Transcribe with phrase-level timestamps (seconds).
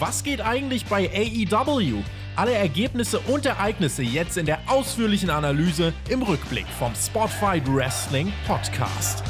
[0.00, 2.02] Was geht eigentlich bei AEW?
[2.34, 9.22] Alle Ergebnisse und Ereignisse jetzt in der ausführlichen Analyse im Rückblick vom Spotfight Wrestling Podcast.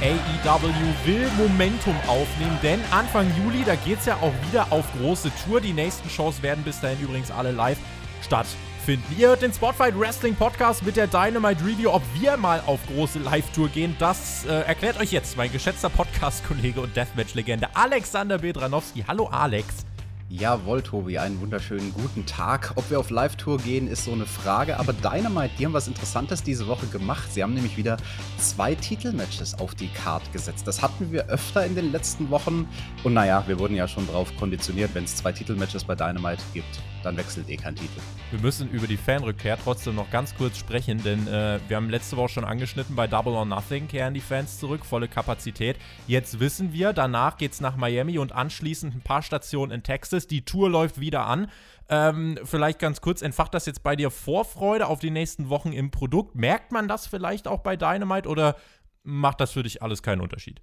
[0.00, 0.72] AEW
[1.04, 5.60] will Momentum aufnehmen, denn Anfang Juli, da geht es ja auch wieder auf große Tour.
[5.60, 7.78] Die nächsten Shows werden bis dahin übrigens alle live
[8.22, 8.67] stattfinden.
[8.88, 11.90] Ihr hört den Spotfight Wrestling Podcast mit der Dynamite Review.
[11.90, 16.80] Ob wir mal auf große Live-Tour gehen, das äh, erklärt euch jetzt mein geschätzter Podcast-Kollege
[16.80, 19.04] und Deathmatch-Legende Alexander Bedranowski.
[19.06, 19.84] Hallo Alex.
[20.30, 22.72] Jawohl, Tobi, einen wunderschönen guten Tag.
[22.76, 24.78] Ob wir auf Live-Tour gehen, ist so eine Frage.
[24.78, 27.32] Aber Dynamite, die haben was Interessantes diese Woche gemacht.
[27.32, 27.98] Sie haben nämlich wieder
[28.38, 30.66] zwei Titelmatches auf die Card gesetzt.
[30.66, 32.68] Das hatten wir öfter in den letzten Wochen.
[33.04, 36.78] Und naja, wir wurden ja schon drauf konditioniert, wenn es zwei Titelmatches bei Dynamite gibt,
[37.02, 38.00] dann wechselt eh kein Titel.
[38.30, 42.16] Wir müssen über die Fanrückkehr trotzdem noch ganz kurz sprechen, denn äh, wir haben letzte
[42.16, 45.76] Woche schon angeschnitten, bei Double or Nothing kehren die Fans zurück, volle Kapazität.
[46.06, 50.26] Jetzt wissen wir, danach geht es nach Miami und anschließend ein paar Stationen in Texas.
[50.26, 51.50] Die Tour läuft wieder an.
[51.88, 55.90] Ähm, vielleicht ganz kurz, entfacht das jetzt bei dir Vorfreude auf die nächsten Wochen im
[55.90, 56.34] Produkt?
[56.34, 58.56] Merkt man das vielleicht auch bei Dynamite oder
[59.04, 60.60] macht das für dich alles keinen Unterschied?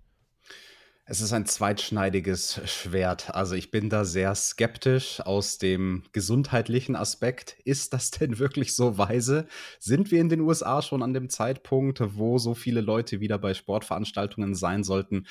[1.08, 3.30] Es ist ein zweitschneidiges Schwert.
[3.30, 7.58] Also ich bin da sehr skeptisch aus dem gesundheitlichen Aspekt.
[7.64, 9.46] Ist das denn wirklich so weise?
[9.78, 13.54] Sind wir in den USA schon an dem Zeitpunkt, wo so viele Leute wieder bei
[13.54, 15.28] Sportveranstaltungen sein sollten?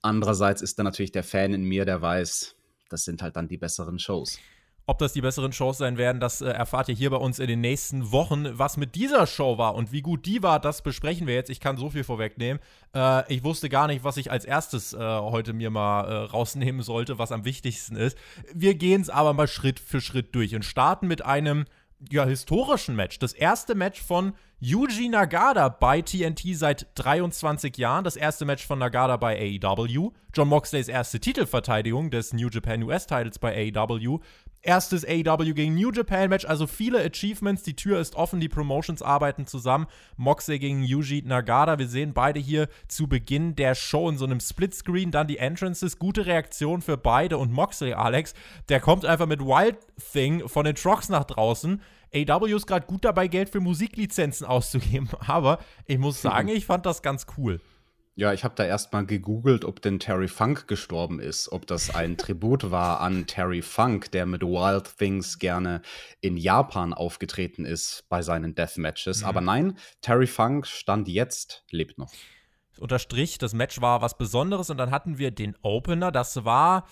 [0.00, 2.56] Andererseits ist da natürlich der Fan in mir, der weiß,
[2.88, 4.38] das sind halt dann die besseren Shows.
[4.88, 7.46] Ob das die besseren Shows sein werden, das äh, erfahrt ihr hier bei uns in
[7.46, 8.46] den nächsten Wochen.
[8.58, 11.50] Was mit dieser Show war und wie gut die war, das besprechen wir jetzt.
[11.50, 12.58] Ich kann so viel vorwegnehmen.
[12.94, 16.80] Äh, ich wusste gar nicht, was ich als erstes äh, heute mir mal äh, rausnehmen
[16.80, 18.16] sollte, was am wichtigsten ist.
[18.54, 21.66] Wir gehen es aber mal Schritt für Schritt durch und starten mit einem
[22.10, 23.18] ja, historischen Match.
[23.18, 28.04] Das erste Match von Yuji Nagata bei TNT seit 23 Jahren.
[28.04, 30.12] Das erste Match von Nagata bei AEW.
[30.34, 34.20] John Moxleys erste Titelverteidigung des New Japan US-Titles bei AEW.
[34.62, 37.62] Erstes AEW gegen New Japan Match, also viele Achievements.
[37.62, 39.86] Die Tür ist offen, die Promotions arbeiten zusammen.
[40.16, 41.78] Moxley gegen Yuji Nagata.
[41.78, 45.10] Wir sehen beide hier zu Beginn der Show in so einem Splitscreen.
[45.10, 45.98] Dann die Entrances.
[45.98, 47.38] Gute Reaktion für beide.
[47.38, 48.34] Und Moxley, Alex,
[48.68, 49.78] der kommt einfach mit Wild
[50.12, 51.80] Thing von den Trucks nach draußen.
[52.14, 55.08] AW ist gerade gut dabei, Geld für Musiklizenzen auszugeben.
[55.26, 57.60] Aber ich muss sagen, ich fand das ganz cool.
[58.18, 62.16] Ja, ich habe da erstmal gegoogelt, ob denn Terry Funk gestorben ist, ob das ein
[62.18, 65.82] Tribut war an Terry Funk, der mit Wild Things gerne
[66.20, 69.20] in Japan aufgetreten ist bei seinen Deathmatches.
[69.20, 69.28] Mhm.
[69.28, 72.10] Aber nein, Terry Funk stand jetzt, lebt noch.
[72.80, 76.86] Unterstrich, das Match war was Besonderes und dann hatten wir den Opener, das war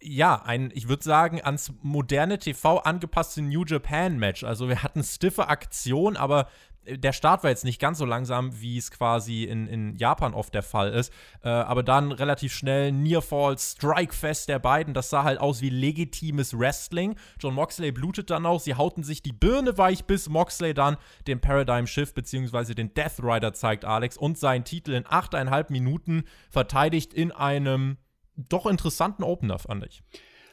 [0.00, 4.44] ja, ein, ich würde sagen, ans moderne TV angepasste New Japan Match.
[4.44, 6.48] Also wir hatten stiffe Aktion, aber
[6.96, 10.54] der Start war jetzt nicht ganz so langsam, wie es quasi in, in Japan oft
[10.54, 11.12] der Fall ist.
[11.42, 14.94] Äh, aber dann relativ schnell Nearfall, Strikefest der beiden.
[14.94, 17.16] Das sah halt aus wie legitimes Wrestling.
[17.40, 18.60] John Moxley blutet dann auch.
[18.60, 22.74] Sie hauten sich die Birne weich, bis Moxley dann den Paradigm Shift bzw.
[22.74, 27.98] den Death Rider zeigt, Alex, und seinen Titel in 8,5 Minuten verteidigt in einem
[28.36, 30.02] doch interessanten Opener, fand ich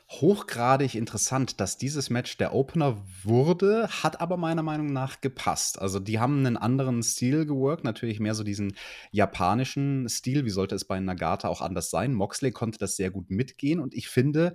[0.09, 5.81] hochgradig interessant, dass dieses Match der Opener wurde, hat aber meiner Meinung nach gepasst.
[5.81, 8.75] Also die haben einen anderen Stil geworkt, natürlich mehr so diesen
[9.11, 10.45] japanischen Stil.
[10.45, 12.13] Wie sollte es bei Nagata auch anders sein?
[12.13, 14.53] Moxley konnte das sehr gut mitgehen und ich finde,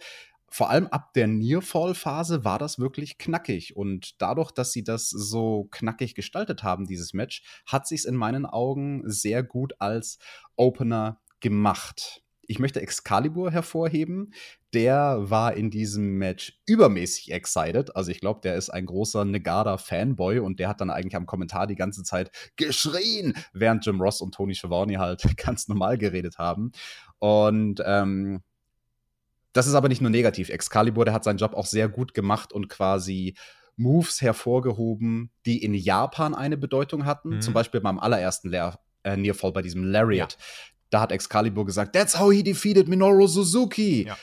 [0.52, 3.76] vor allem ab der Nearfall-Phase war das wirklich knackig.
[3.76, 8.46] Und dadurch, dass sie das so knackig gestaltet haben, dieses Match, hat sich in meinen
[8.46, 10.18] Augen sehr gut als
[10.56, 12.22] Opener gemacht.
[12.50, 14.34] Ich möchte Excalibur hervorheben.
[14.74, 17.94] Der war in diesem Match übermäßig excited.
[17.94, 21.68] Also ich glaube, der ist ein großer Negada-Fanboy und der hat dann eigentlich am Kommentar
[21.68, 26.72] die ganze Zeit geschrien, während Jim Ross und Tony Schiavone halt ganz normal geredet haben.
[27.20, 28.42] Und ähm,
[29.52, 30.48] das ist aber nicht nur negativ.
[30.48, 33.36] Excalibur, der hat seinen Job auch sehr gut gemacht und quasi
[33.76, 37.36] Moves hervorgehoben, die in Japan eine Bedeutung hatten.
[37.36, 37.40] Mhm.
[37.42, 40.36] Zum Beispiel beim allerersten Leer äh, Nearfall bei diesem Lariat.
[40.38, 40.44] Ja.
[40.90, 44.06] Da hat Excalibur gesagt, that's how he defeated Minoru Suzuki.
[44.06, 44.16] Ja.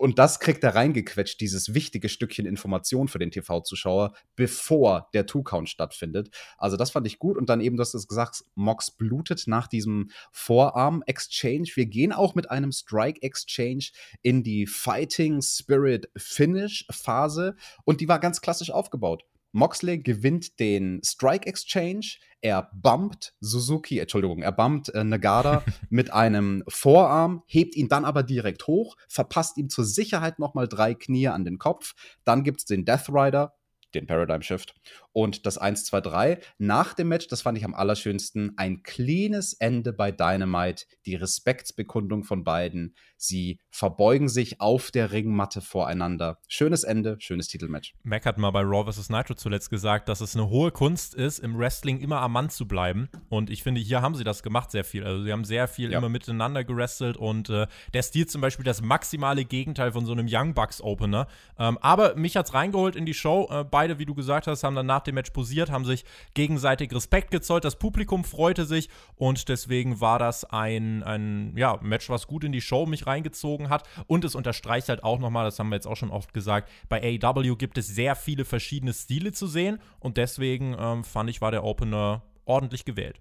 [0.00, 5.68] Und das kriegt er reingequetscht, dieses wichtige Stückchen Information für den TV-Zuschauer, bevor der Two-Count
[5.68, 6.30] stattfindet.
[6.56, 7.36] Also das fand ich gut.
[7.36, 11.70] Und dann eben, du hast es gesagt, Mox blutet nach diesem Vorarm-Exchange.
[11.74, 13.86] Wir gehen auch mit einem Strike-Exchange
[14.22, 17.56] in die Fighting Spirit Finish-Phase.
[17.84, 19.24] Und die war ganz klassisch aufgebaut.
[19.52, 22.16] Moxley gewinnt den Strike Exchange.
[22.40, 28.22] Er bumpt Suzuki, Entschuldigung, er bumpt äh, Nagada mit einem Vorarm, hebt ihn dann aber
[28.22, 31.94] direkt hoch, verpasst ihm zur Sicherheit nochmal drei Knie an den Kopf.
[32.24, 33.54] Dann gibt es den Death Rider.
[33.94, 34.74] den Paradigm Shift.
[35.18, 39.52] Und das 1, 2, 3 nach dem Match, das fand ich am allerschönsten, ein cleanes
[39.52, 42.94] Ende bei Dynamite, die Respektsbekundung von beiden.
[43.16, 46.38] Sie verbeugen sich auf der Ringmatte voreinander.
[46.46, 47.96] Schönes Ende, schönes Titelmatch.
[48.04, 49.10] Mac hat mal bei Raw vs.
[49.10, 52.68] Nitro zuletzt gesagt, dass es eine hohe Kunst ist, im Wrestling immer am Mann zu
[52.68, 53.08] bleiben.
[53.28, 55.04] Und ich finde, hier haben sie das gemacht sehr viel.
[55.04, 55.98] Also sie haben sehr viel ja.
[55.98, 60.28] immer miteinander gerestelt und äh, der Stil zum Beispiel das maximale Gegenteil von so einem
[60.30, 61.26] Young Bucks Opener.
[61.58, 63.48] Ähm, aber mich hat's reingeholt in die Show.
[63.50, 66.94] Äh, beide, wie du gesagt hast, haben dann nach dem Match posiert, haben sich gegenseitig
[66.94, 67.64] Respekt gezollt.
[67.64, 72.52] Das Publikum freute sich und deswegen war das ein, ein ja, Match, was gut in
[72.52, 73.88] die Show mich reingezogen hat.
[74.06, 77.20] Und es unterstreicht halt auch nochmal, das haben wir jetzt auch schon oft gesagt, bei
[77.22, 81.50] AEW gibt es sehr viele verschiedene Stile zu sehen und deswegen ähm, fand ich, war
[81.50, 83.20] der Opener ordentlich gewählt.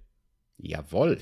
[0.57, 1.19] Jawohl.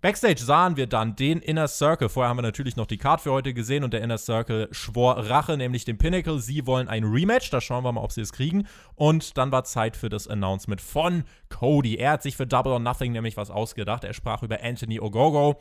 [0.00, 2.08] Backstage sahen wir dann den Inner Circle.
[2.08, 5.16] Vorher haben wir natürlich noch die Card für heute gesehen und der Inner Circle schwor
[5.28, 6.38] Rache, nämlich dem Pinnacle.
[6.38, 7.50] Sie wollen ein Rematch.
[7.50, 8.68] Da schauen wir mal, ob sie es kriegen.
[8.94, 11.96] Und dann war Zeit für das Announcement von Cody.
[11.96, 14.04] Er hat sich für Double or Nothing nämlich was ausgedacht.
[14.04, 15.60] Er sprach über Anthony Ogogo.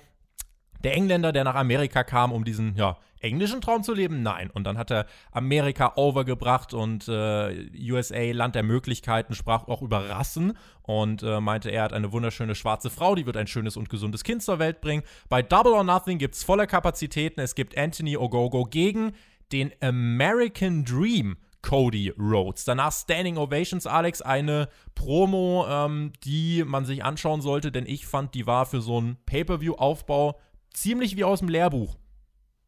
[0.83, 4.21] Der Engländer, der nach Amerika kam, um diesen ja, englischen Traum zu leben?
[4.21, 4.49] Nein.
[4.51, 10.09] Und dann hat er Amerika overgebracht und äh, USA, Land der Möglichkeiten, sprach auch über
[10.09, 13.89] Rassen und äh, meinte, er hat eine wunderschöne schwarze Frau, die wird ein schönes und
[13.89, 15.03] gesundes Kind zur Welt bringen.
[15.29, 17.39] Bei Double or Nothing gibt es volle Kapazitäten.
[17.39, 19.13] Es gibt Anthony Ogogo gegen
[19.51, 21.37] den American Dream.
[21.63, 22.63] Cody Rhodes.
[22.63, 28.35] Danach Standing Ovations, Alex, eine Promo, ähm, die man sich anschauen sollte, denn ich fand,
[28.35, 30.39] die war für so einen Pay-Per-View-Aufbau
[30.73, 31.97] ziemlich wie aus dem Lehrbuch.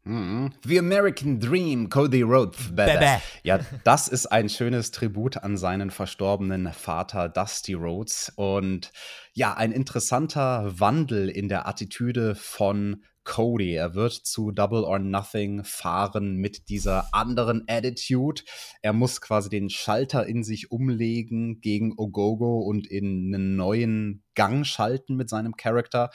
[0.03, 0.53] Mhm.
[0.65, 2.73] The American Dream, Cody Rhodes.
[2.73, 3.19] Bäh.
[3.43, 8.31] Ja, das ist ein schönes Tribut an seinen verstorbenen Vater Dusty Rhodes.
[8.35, 8.91] Und
[9.33, 13.75] ja, ein interessanter Wandel in der Attitüde von Cody.
[13.75, 18.41] Er wird zu Double or Nothing fahren mit dieser anderen Attitude.
[18.81, 24.65] Er muss quasi den Schalter in sich umlegen gegen Ogogo und in einen neuen Gang
[24.65, 26.09] schalten mit seinem Charakter.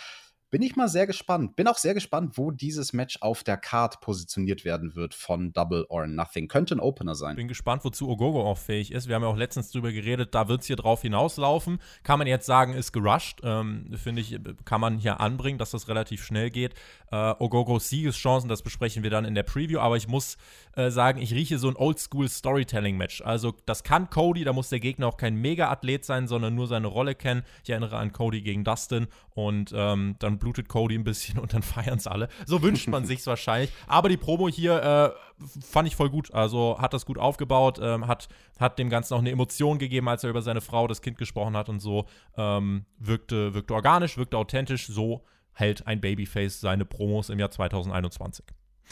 [0.54, 1.56] Bin ich mal sehr gespannt.
[1.56, 5.84] Bin auch sehr gespannt, wo dieses Match auf der Card positioniert werden wird von Double
[5.88, 6.46] or Nothing.
[6.46, 7.34] Könnte ein Opener sein.
[7.34, 9.08] Bin gespannt, wozu Ogogo auch fähig ist.
[9.08, 11.80] Wir haben ja auch letztens drüber geredet, da wird es hier drauf hinauslaufen.
[12.04, 13.40] Kann man jetzt sagen, ist gerusht.
[13.42, 16.74] Ähm, Finde ich, kann man hier anbringen, dass das relativ schnell geht.
[17.10, 19.80] Äh, Ogogos Siegeschancen, das besprechen wir dann in der Preview.
[19.80, 20.36] Aber ich muss
[20.76, 23.22] äh, sagen, ich rieche so ein Oldschool-Storytelling-Match.
[23.22, 26.86] Also, das kann Cody, da muss der Gegner auch kein Mega-Athlet sein, sondern nur seine
[26.86, 27.42] Rolle kennen.
[27.64, 31.62] Ich erinnere an Cody gegen Dustin und ähm, dann blutet Cody ein bisschen und dann
[31.62, 32.28] feiern es alle.
[32.46, 33.72] So wünscht man sich's wahrscheinlich.
[33.86, 36.32] Aber die Promo hier äh, fand ich voll gut.
[36.32, 40.22] Also hat das gut aufgebaut, ähm, hat, hat dem Ganzen auch eine Emotion gegeben, als
[40.22, 42.04] er über seine Frau, das Kind gesprochen hat und so.
[42.36, 44.86] Ähm, wirkte, wirkte organisch, wirkte authentisch.
[44.86, 45.24] So
[45.54, 48.44] hält ein Babyface seine Promos im Jahr 2021.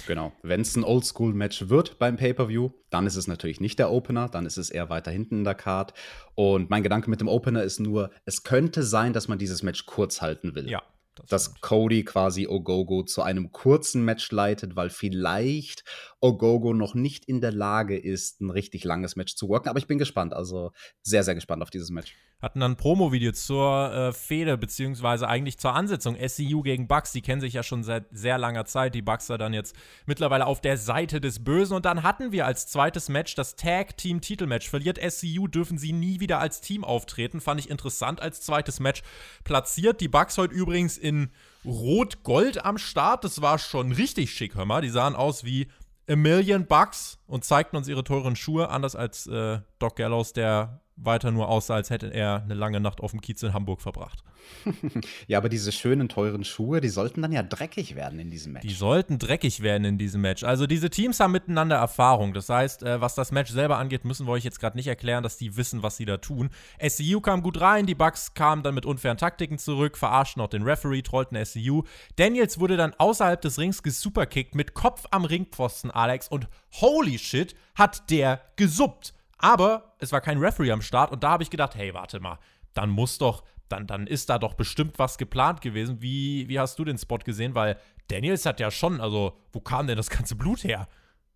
[0.06, 0.32] Genau.
[0.42, 4.46] Wenn es ein Oldschool-Match wird beim Pay-Per-View, dann ist es natürlich nicht der Opener, dann
[4.46, 5.92] ist es eher weiter hinten in der Card.
[6.34, 9.84] Und mein Gedanke mit dem Opener ist nur, es könnte sein, dass man dieses Match
[9.86, 10.68] kurz halten will.
[10.70, 10.82] Ja.
[11.14, 15.84] Das dass Cody quasi Ogogo zu einem kurzen Match leitet, weil vielleicht
[16.20, 19.68] Ogogo noch nicht in der Lage ist, ein richtig langes Match zu worken.
[19.68, 20.72] Aber ich bin gespannt, also
[21.02, 22.14] sehr, sehr gespannt auf dieses Match.
[22.42, 26.16] Hatten dann ein Promo-Video zur äh, Fehde, beziehungsweise eigentlich zur Ansetzung.
[26.16, 28.96] SCU gegen Bucks, die kennen sich ja schon seit sehr langer Zeit.
[28.96, 31.76] Die Bucks da dann jetzt mittlerweile auf der Seite des Bösen.
[31.76, 34.68] Und dann hatten wir als zweites Match das Tag-Team-Titelmatch.
[34.68, 37.40] Verliert SCU, dürfen sie nie wieder als Team auftreten.
[37.40, 39.02] Fand ich interessant als zweites Match
[39.44, 40.00] platziert.
[40.00, 41.30] Die Bucks heute übrigens in
[41.64, 43.22] Rot-Gold am Start.
[43.22, 44.82] Das war schon richtig schick, hör mal.
[44.82, 45.68] Die sahen aus wie
[46.08, 50.81] a Million Bucks und zeigten uns ihre teuren Schuhe, anders als äh, Doc Gallows, der
[50.96, 54.22] weiter nur aussah, als hätte er eine lange Nacht auf dem Kiez in Hamburg verbracht.
[55.26, 58.66] ja, aber diese schönen, teuren Schuhe, die sollten dann ja dreckig werden in diesem Match.
[58.66, 60.44] Die sollten dreckig werden in diesem Match.
[60.44, 62.34] Also diese Teams haben miteinander Erfahrung.
[62.34, 65.22] Das heißt, äh, was das Match selber angeht, müssen wir euch jetzt gerade nicht erklären,
[65.22, 66.50] dass die wissen, was sie da tun.
[66.86, 70.62] SCU kam gut rein, die Bucks kamen dann mit unfairen Taktiken zurück, verarschten auch den
[70.62, 71.82] Referee, trollten SCU.
[72.16, 76.48] Daniels wurde dann außerhalb des Rings gesuperkickt mit Kopf am Ringpfosten, Alex, und
[76.80, 79.14] holy shit, hat der gesuppt.
[79.42, 82.38] Aber es war kein Referee am Start und da habe ich gedacht, hey, warte mal,
[82.74, 86.00] dann muss doch, dann, dann ist da doch bestimmt was geplant gewesen.
[86.00, 87.54] Wie, wie hast du den Spot gesehen?
[87.56, 90.86] Weil Daniels hat ja schon, also wo kam denn das ganze Blut her?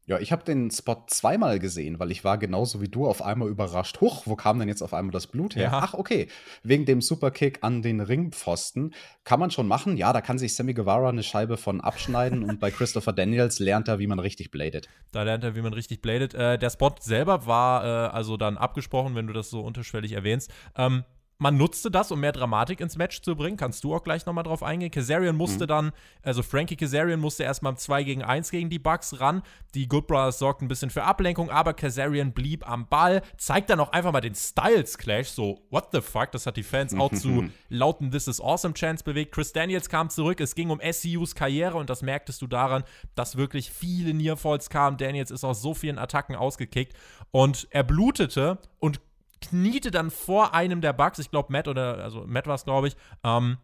[0.09, 3.49] Ja, ich habe den Spot zweimal gesehen, weil ich war genauso wie du auf einmal
[3.49, 4.01] überrascht.
[4.01, 5.65] Huch, wo kam denn jetzt auf einmal das Blut her?
[5.65, 5.81] Ja.
[5.83, 6.29] Ach, okay.
[6.63, 8.95] Wegen dem Superkick an den Ringpfosten.
[9.25, 9.97] Kann man schon machen.
[9.97, 13.89] Ja, da kann sich Sammy Guevara eine Scheibe von abschneiden und bei Christopher Daniels lernt
[13.89, 14.89] er, wie man richtig bladet.
[15.11, 16.35] Da lernt er, wie man richtig bladet.
[16.35, 20.53] Äh, der Spot selber war äh, also dann abgesprochen, wenn du das so unterschwellig erwähnst.
[20.77, 21.03] Ähm,
[21.38, 23.57] man nutzte das, um mehr Dramatik ins Match zu bringen.
[23.57, 24.90] Kannst du auch gleich nochmal drauf eingehen.
[24.90, 25.69] Kazarian musste mhm.
[25.69, 29.43] dann, also Frankie Kazarian musste erstmal im 2 gegen 1 gegen die Bucks ran.
[29.75, 33.81] Die Good Brothers sorgten ein bisschen für Ablenkung, aber Kazarian blieb am Ball, zeigt dann
[33.81, 35.28] auch einfach mal den Styles Clash.
[35.28, 36.33] So, what the fuck?
[36.33, 39.33] Das hat die Fans auch zu lauten This is Awesome Chance bewegt.
[39.33, 40.40] Chris Daniels kam zurück.
[40.40, 44.97] Es ging um SCUs Karriere und das merktest du daran, dass wirklich viele Nearfalls kamen.
[44.97, 46.95] Daniels ist aus so vielen Attacken ausgekickt
[47.31, 49.00] und er blutete und
[49.40, 52.88] kniete dann vor einem der Bugs, ich glaube Matt oder, also Matt war es, glaube
[52.88, 53.59] ich, ähm,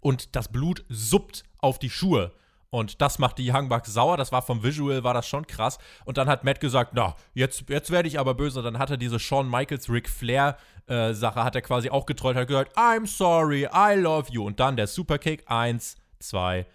[0.00, 2.32] und das Blut suppt auf die Schuhe.
[2.70, 4.16] Und das macht die Young Bucks sauer.
[4.16, 5.78] Das war vom Visual, war das schon krass.
[6.06, 8.62] Und dann hat Matt gesagt, na, jetzt, jetzt werde ich aber böse.
[8.62, 10.56] Dann hat er diese Shawn Michaels, Ric Flair
[10.86, 14.46] äh, Sache, hat er quasi auch getrollt, hat gesagt, I'm sorry, I love you.
[14.46, 16.66] Und dann der Superkick, eins, zwei,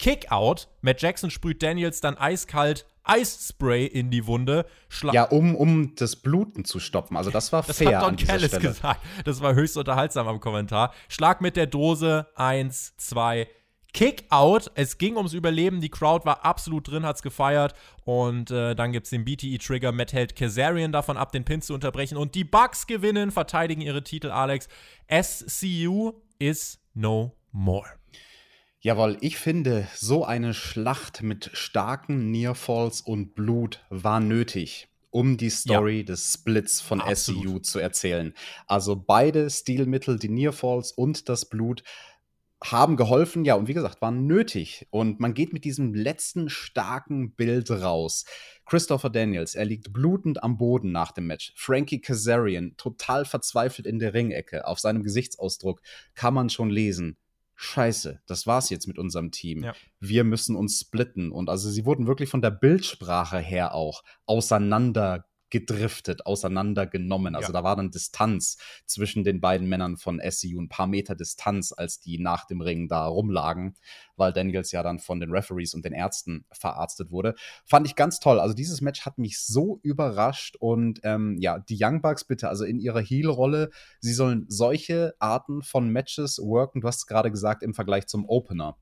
[0.00, 0.68] Kick-Out.
[0.80, 4.66] Matt Jackson sprüht Daniels dann eiskalt Eisspray in die Wunde.
[4.88, 7.16] Schla ja, um, um das Bluten zu stoppen.
[7.16, 7.92] Also das war das fair.
[7.92, 9.00] Das hat Don Callis gesagt.
[9.24, 10.92] Das war höchst unterhaltsam am Kommentar.
[11.08, 12.26] Schlag mit der Dose.
[12.34, 13.48] Eins, zwei,
[13.94, 14.72] Kick-Out.
[14.74, 15.80] Es ging ums Überleben.
[15.80, 17.74] Die Crowd war absolut drin, hat's gefeiert.
[18.04, 19.92] Und äh, dann gibt's den BTE-Trigger.
[19.92, 22.18] Matt hält Kazarian davon ab, den Pin zu unterbrechen.
[22.18, 24.68] Und die Bucks gewinnen, verteidigen ihre Titel, Alex.
[25.08, 27.86] SCU is no more.
[28.84, 35.48] Jawohl, ich finde, so eine Schlacht mit starken Nearfalls und Blut war nötig, um die
[35.48, 36.02] Story ja.
[36.02, 37.44] des Splits von Absolut.
[37.44, 38.34] SCU zu erzählen.
[38.66, 41.82] Also beide Stilmittel, die Nearfalls und das Blut,
[42.62, 44.86] haben geholfen, ja, und wie gesagt, waren nötig.
[44.90, 48.26] Und man geht mit diesem letzten starken Bild raus.
[48.66, 51.54] Christopher Daniels, er liegt blutend am Boden nach dem Match.
[51.56, 54.66] Frankie Kazarian, total verzweifelt in der Ringecke.
[54.66, 55.80] Auf seinem Gesichtsausdruck
[56.14, 57.16] kann man schon lesen
[57.64, 59.64] scheiße, das war's jetzt mit unserem Team.
[59.64, 59.74] Ja.
[60.00, 61.32] Wir müssen uns splitten.
[61.32, 67.36] Und also sie wurden wirklich von der Bildsprache her auch auseinander gedriftet, auseinandergenommen.
[67.36, 67.52] Also ja.
[67.52, 72.00] da war dann Distanz zwischen den beiden Männern von SCU, ein paar Meter Distanz, als
[72.00, 73.76] die nach dem Ring da rumlagen,
[74.16, 77.36] weil Daniels ja dann von den Referees und den Ärzten verarztet wurde.
[77.64, 78.40] Fand ich ganz toll.
[78.40, 82.64] Also dieses Match hat mich so überrascht und ähm, ja, die Young Bucks bitte, also
[82.64, 83.70] in ihrer Heel-Rolle,
[84.00, 86.80] sie sollen solche Arten von Matches worken.
[86.80, 88.76] Du hast gerade gesagt, im Vergleich zum Opener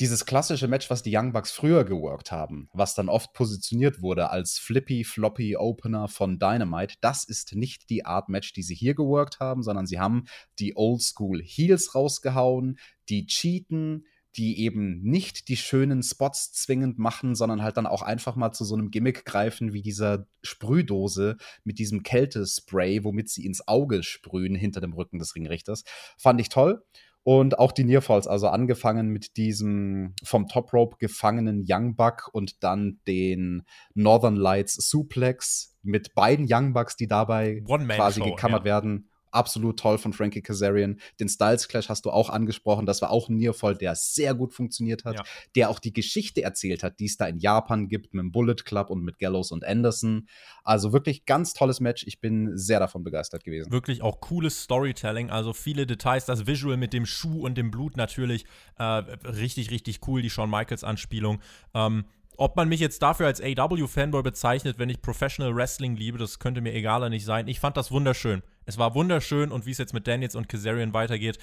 [0.00, 4.30] dieses klassische Match, was die Young Bucks früher geworkt haben, was dann oft positioniert wurde
[4.30, 8.94] als Flippy Floppy Opener von Dynamite, das ist nicht die Art Match, die sie hier
[8.94, 10.24] geworkt haben, sondern sie haben
[10.58, 14.04] die Oldschool Heels rausgehauen, die cheaten,
[14.36, 18.64] die eben nicht die schönen Spots zwingend machen, sondern halt dann auch einfach mal zu
[18.64, 24.54] so einem Gimmick greifen wie dieser Sprühdose mit diesem Kältespray, womit sie ins Auge sprühen
[24.54, 25.84] hinter dem Rücken des Ringrichters.
[26.18, 26.84] Fand ich toll.
[27.28, 32.62] Und auch die Nearfalls, also angefangen mit diesem vom Top Rope gefangenen Young Buck und
[32.62, 33.64] dann den
[33.94, 38.64] Northern Lights Suplex mit beiden Young Bucks, die dabei quasi gekammert ja.
[38.66, 41.00] werden absolut toll von Frankie Kazarian.
[41.20, 42.86] Den Styles Clash hast du auch angesprochen.
[42.86, 45.24] Das war auch ein Nearfall, der sehr gut funktioniert hat, ja.
[45.54, 48.56] der auch die Geschichte erzählt hat, die es da in Japan gibt mit dem Bullet
[48.64, 50.28] Club und mit Gallows und Anderson.
[50.64, 52.04] Also wirklich ganz tolles Match.
[52.06, 53.70] Ich bin sehr davon begeistert gewesen.
[53.70, 55.30] Wirklich auch cooles Storytelling.
[55.30, 56.26] Also viele Details.
[56.26, 58.44] Das Visual mit dem Schuh und dem Blut natürlich
[58.78, 60.22] äh, richtig, richtig cool.
[60.22, 61.40] Die Shawn Michaels Anspielung.
[61.74, 62.04] Ähm,
[62.36, 66.60] ob man mich jetzt dafür als AW-Fanboy bezeichnet, wenn ich Professional Wrestling liebe, das könnte
[66.60, 67.48] mir egaler nicht sein.
[67.48, 68.42] Ich fand das wunderschön.
[68.64, 71.38] Es war wunderschön und wie es jetzt mit Daniels und Kazarian weitergeht,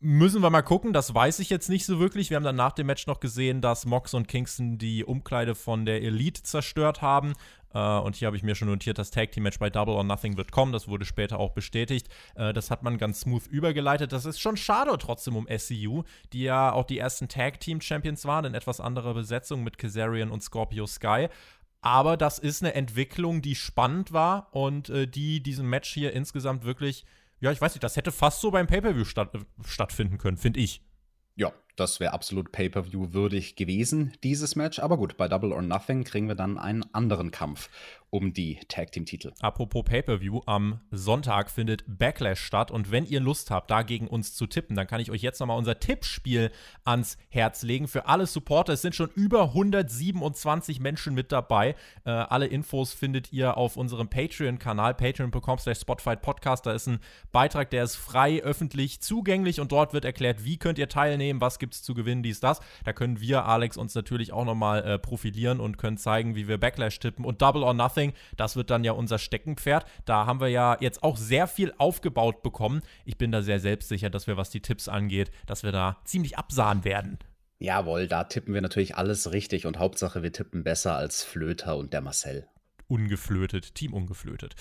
[0.00, 0.92] müssen wir mal gucken.
[0.92, 2.30] Das weiß ich jetzt nicht so wirklich.
[2.30, 5.86] Wir haben dann nach dem Match noch gesehen, dass Mox und Kingston die Umkleide von
[5.86, 7.32] der Elite zerstört haben.
[7.72, 10.04] Äh, und hier habe ich mir schon notiert, das Tag Team Match bei Double or
[10.04, 10.72] Nothing wird kommen.
[10.72, 12.08] Das wurde später auch bestätigt.
[12.34, 14.12] Äh, das hat man ganz smooth übergeleitet.
[14.12, 18.24] Das ist schon schade trotzdem um SCU, die ja auch die ersten Tag Team Champions
[18.24, 21.28] waren in etwas anderer Besetzung mit Kazarian und Scorpio Sky.
[21.82, 26.64] Aber das ist eine Entwicklung, die spannend war und äh, die diesem Match hier insgesamt
[26.64, 27.04] wirklich,
[27.40, 30.60] ja, ich weiß nicht, das hätte fast so beim Pay-Per-View statt, äh, stattfinden können, finde
[30.60, 30.82] ich.
[31.34, 34.78] Ja, das wäre absolut Pay-per-view würdig gewesen, dieses Match.
[34.78, 37.68] Aber gut, bei Double or Nothing kriegen wir dann einen anderen Kampf
[38.10, 39.32] um die Tag Team Titel.
[39.40, 44.34] Apropos Pay-per-View, am Sonntag findet Backlash statt und wenn ihr Lust habt, da gegen uns
[44.34, 46.50] zu tippen, dann kann ich euch jetzt nochmal unser Tippspiel
[46.84, 47.88] ans Herz legen.
[47.88, 51.74] Für alle Supporter, es sind schon über 127 Menschen mit dabei.
[52.04, 56.64] Äh, alle Infos findet ihr auf unserem Patreon-Kanal, patreon.com slash Podcast.
[56.64, 57.00] Da ist ein
[57.32, 61.58] Beitrag, der ist frei, öffentlich zugänglich und dort wird erklärt, wie könnt ihr teilnehmen, was
[61.58, 62.60] gibt es zu gewinnen, dies, das.
[62.84, 66.58] Da können wir, Alex, uns natürlich auch nochmal äh, profilieren und können zeigen, wie wir
[66.58, 68.12] Backlash tippen und Double or Nothing Nothing.
[68.36, 69.86] Das wird dann ja unser Steckenpferd.
[70.04, 72.82] Da haben wir ja jetzt auch sehr viel aufgebaut bekommen.
[73.04, 76.38] Ich bin da sehr selbstsicher, dass wir, was die Tipps angeht, dass wir da ziemlich
[76.38, 77.18] absahen werden.
[77.58, 81.92] Jawohl, da tippen wir natürlich alles richtig und Hauptsache, wir tippen besser als Flöter und
[81.92, 82.46] der Marcel.
[82.86, 84.54] Ungeflötet, Team ungeflötet.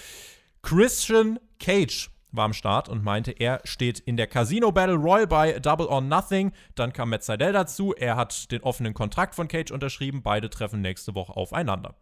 [0.62, 5.60] Christian Cage war am Start und meinte, er steht in der Casino Battle Royal bei
[5.60, 6.52] Double or Nothing.
[6.76, 7.94] Dann kam Matt Seidel dazu.
[7.94, 10.24] Er hat den offenen Kontrakt von Cage unterschrieben.
[10.24, 11.96] Beide treffen nächste Woche aufeinander.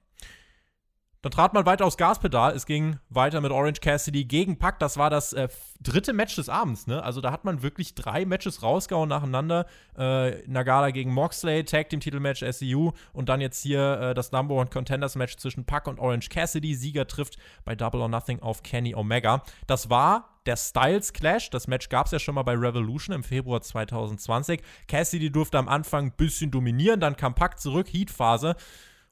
[1.24, 2.54] Dann trat man weiter aufs Gaspedal.
[2.54, 4.80] Es ging weiter mit Orange Cassidy gegen Pack.
[4.80, 5.48] Das war das äh,
[5.82, 7.02] dritte Match des Abends, ne?
[7.02, 9.66] Also da hat man wirklich drei Matches rausgehauen nacheinander.
[9.98, 14.56] Äh, Nagala gegen Moxley, Tag Team Titelmatch SCU und dann jetzt hier äh, das Number
[14.56, 16.76] One Contenders Match zwischen Pack und Orange Cassidy.
[16.76, 19.44] Sieger trifft bei Double or Nothing auf Kenny Omega.
[19.66, 21.50] Das war der Styles Clash.
[21.52, 24.62] Das Match gab es ja schon mal bei Revolution im Februar 2020.
[24.90, 28.58] Cassidy durfte am Anfang ein bisschen dominieren, dann kam Pack zurück, Heat-Phase.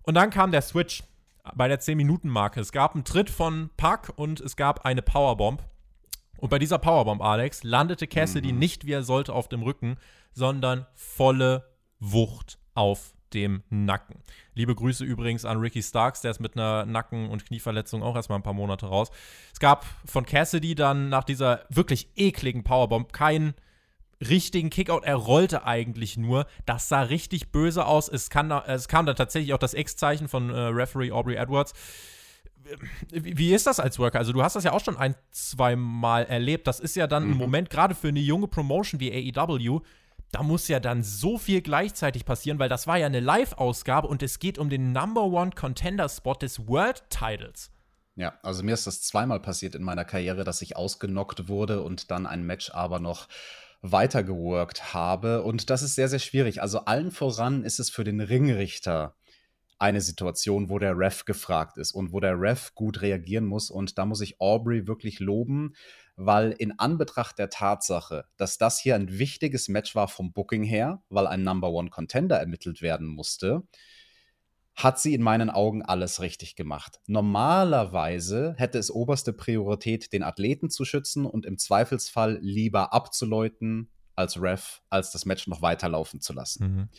[0.03, 1.03] Und dann kam der Switch
[1.55, 2.59] bei der 10-Minuten-Marke.
[2.59, 5.63] Es gab einen Tritt von Puck und es gab eine Powerbomb.
[6.37, 8.59] Und bei dieser Powerbomb, Alex, landete Cassidy mhm.
[8.59, 9.97] nicht, wie er sollte, auf dem Rücken,
[10.33, 11.69] sondern volle
[11.99, 14.17] Wucht auf dem Nacken.
[14.53, 18.39] Liebe Grüße übrigens an Ricky Starks, der ist mit einer Nacken- und Knieverletzung auch erstmal
[18.39, 19.09] ein paar Monate raus.
[19.53, 23.53] Es gab von Cassidy dann nach dieser wirklich ekligen Powerbomb keinen
[24.21, 25.01] richtigen Kickout.
[25.03, 26.45] Er rollte eigentlich nur.
[26.65, 28.07] Das sah richtig böse aus.
[28.07, 31.73] Es, kann, es kam dann tatsächlich auch das X-Zeichen von äh, Referee Aubrey Edwards.
[33.11, 34.19] Wie, wie ist das als Worker?
[34.19, 36.67] Also, du hast das ja auch schon ein, zwei Mal erlebt.
[36.67, 37.31] Das ist ja dann mhm.
[37.31, 39.81] ein Moment, gerade für eine junge Promotion wie AEW,
[40.31, 44.23] da muss ja dann so viel gleichzeitig passieren, weil das war ja eine Live-Ausgabe und
[44.23, 47.69] es geht um den Number One Contender-Spot des World Titles.
[48.15, 52.11] Ja, also mir ist das zweimal passiert in meiner Karriere, dass ich ausgenockt wurde und
[52.11, 53.27] dann ein Match aber noch
[53.81, 55.43] weitergeworkt habe.
[55.43, 56.61] Und das ist sehr, sehr schwierig.
[56.61, 59.15] Also allen voran ist es für den Ringrichter
[59.79, 63.71] eine Situation, wo der Ref gefragt ist und wo der Ref gut reagieren muss.
[63.71, 65.73] Und da muss ich Aubrey wirklich loben,
[66.15, 71.01] weil in Anbetracht der Tatsache, dass das hier ein wichtiges Match war vom Booking her,
[71.09, 73.63] weil ein Number One Contender ermittelt werden musste,
[74.83, 76.99] hat sie in meinen Augen alles richtig gemacht.
[77.07, 84.41] Normalerweise hätte es oberste Priorität, den Athleten zu schützen und im Zweifelsfall lieber abzuläuten als
[84.41, 86.63] Ref, als das Match noch weiterlaufen zu lassen.
[86.63, 86.89] Mhm.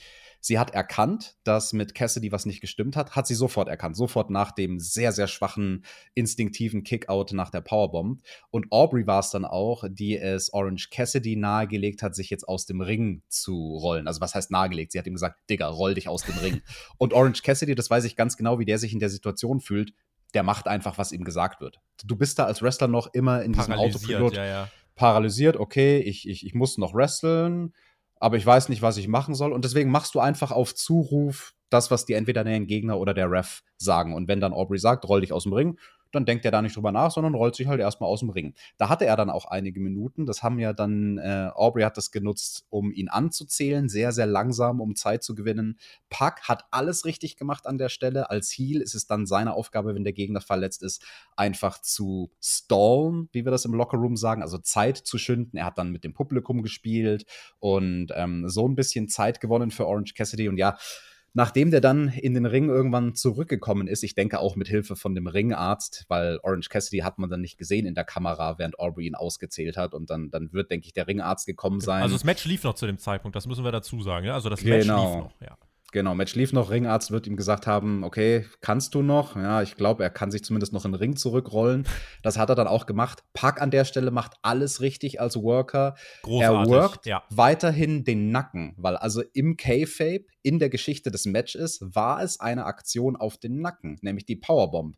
[0.44, 4.28] Sie hat erkannt, dass mit Cassidy was nicht gestimmt hat, hat sie sofort erkannt, sofort
[4.28, 5.84] nach dem sehr, sehr schwachen,
[6.14, 8.20] instinktiven Kickout nach der Powerbomb.
[8.50, 12.66] Und Aubrey war es dann auch, die es Orange Cassidy nahegelegt hat, sich jetzt aus
[12.66, 14.08] dem Ring zu rollen.
[14.08, 14.90] Also was heißt nahegelegt?
[14.90, 16.60] Sie hat ihm gesagt, Digga, roll dich aus dem Ring.
[16.98, 19.94] Und Orange Cassidy, das weiß ich ganz genau, wie der sich in der Situation fühlt,
[20.34, 21.78] der macht einfach, was ihm gesagt wird.
[22.04, 24.34] Du bist da als Wrestler noch immer in diesem Autopilot.
[24.34, 24.68] Ja, ja.
[24.96, 27.72] Paralysiert, okay, ich, ich, ich muss noch wresteln
[28.22, 29.52] aber ich weiß nicht, was ich machen soll.
[29.52, 33.28] Und deswegen machst du einfach auf Zuruf das, was dir entweder der Gegner oder der
[33.28, 34.14] Ref sagen.
[34.14, 35.76] Und wenn dann Aubrey sagt, roll dich aus dem Ring,
[36.12, 38.54] dann denkt er da nicht drüber nach, sondern rollt sich halt erstmal aus dem Ring.
[38.76, 40.26] Da hatte er dann auch einige Minuten.
[40.26, 44.80] Das haben ja dann, äh, Aubrey hat das genutzt, um ihn anzuzählen, sehr, sehr langsam,
[44.80, 45.78] um Zeit zu gewinnen.
[46.10, 48.30] Puck hat alles richtig gemacht an der Stelle.
[48.30, 51.02] Als Heal ist es dann seine Aufgabe, wenn der Gegner verletzt ist,
[51.36, 55.56] einfach zu stallen, wie wir das im Lockerroom sagen, also Zeit zu schinden.
[55.56, 57.24] Er hat dann mit dem Publikum gespielt
[57.58, 60.48] und ähm, so ein bisschen Zeit gewonnen für Orange Cassidy.
[60.48, 60.76] Und ja,
[61.34, 65.14] Nachdem der dann in den Ring irgendwann zurückgekommen ist, ich denke auch mit Hilfe von
[65.14, 69.06] dem Ringarzt, weil Orange Cassidy hat man dann nicht gesehen in der Kamera, während Aubrey
[69.06, 72.02] ihn ausgezählt hat und dann, dann wird, denke ich, der Ringarzt gekommen sein.
[72.02, 74.34] Also das Match lief noch zu dem Zeitpunkt, das müssen wir dazu sagen, ja?
[74.34, 75.04] Also das Match genau.
[75.04, 75.58] lief noch, ja.
[75.92, 79.36] Genau, Match lief noch, Ringarzt wird ihm gesagt haben, okay, kannst du noch?
[79.36, 81.86] Ja, ich glaube, er kann sich zumindest noch in den Ring zurückrollen.
[82.22, 83.22] Das hat er dann auch gemacht.
[83.34, 85.94] Pack an der Stelle macht alles richtig als Worker.
[86.22, 87.22] Großartig, er workt ja.
[87.28, 92.64] weiterhin den Nacken, weil also im K-Fape, in der Geschichte des Matches, war es eine
[92.64, 94.96] Aktion auf den Nacken, nämlich die Powerbomb,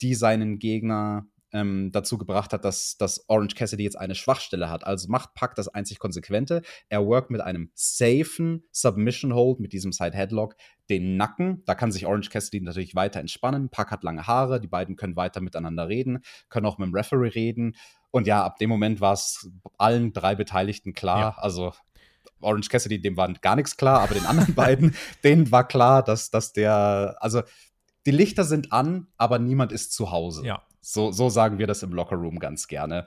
[0.00, 4.84] die seinen Gegner ähm, dazu gebracht hat, dass, dass Orange Cassidy jetzt eine Schwachstelle hat.
[4.84, 6.62] Also macht Pack das einzig Konsequente.
[6.88, 10.56] Er workt mit einem safen Submission Hold, mit diesem Side Headlock,
[10.90, 11.62] den Nacken.
[11.64, 13.68] Da kann sich Orange Cassidy natürlich weiter entspannen.
[13.68, 17.28] Pack hat lange Haare, die beiden können weiter miteinander reden, können auch mit dem Referee
[17.28, 17.76] reden.
[18.10, 21.20] Und ja, ab dem Moment war es allen drei Beteiligten klar.
[21.20, 21.34] Ja.
[21.36, 21.72] Also
[22.40, 26.30] Orange Cassidy, dem war gar nichts klar, aber den anderen beiden, denen war klar, dass,
[26.30, 27.42] dass der, also
[28.06, 30.46] die Lichter sind an, aber niemand ist zu Hause.
[30.46, 30.62] Ja.
[30.86, 33.06] So, so sagen wir das im Lockerroom ganz gerne.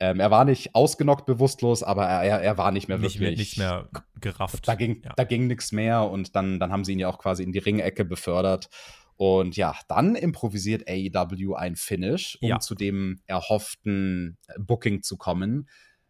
[0.00, 3.38] Ähm, er war nicht ausgenockt bewusstlos, aber er, er war nicht mehr nicht wirklich.
[3.38, 3.88] Nicht mehr
[4.20, 4.68] gerafft.
[4.68, 5.12] Da ging, ja.
[5.16, 7.58] da ging nichts mehr und dann, dann haben sie ihn ja auch quasi in die
[7.58, 8.68] Ringecke befördert.
[9.16, 12.60] Und ja, dann improvisiert AEW ein Finish, um ja.
[12.60, 15.68] zu dem erhofften Booking zu kommen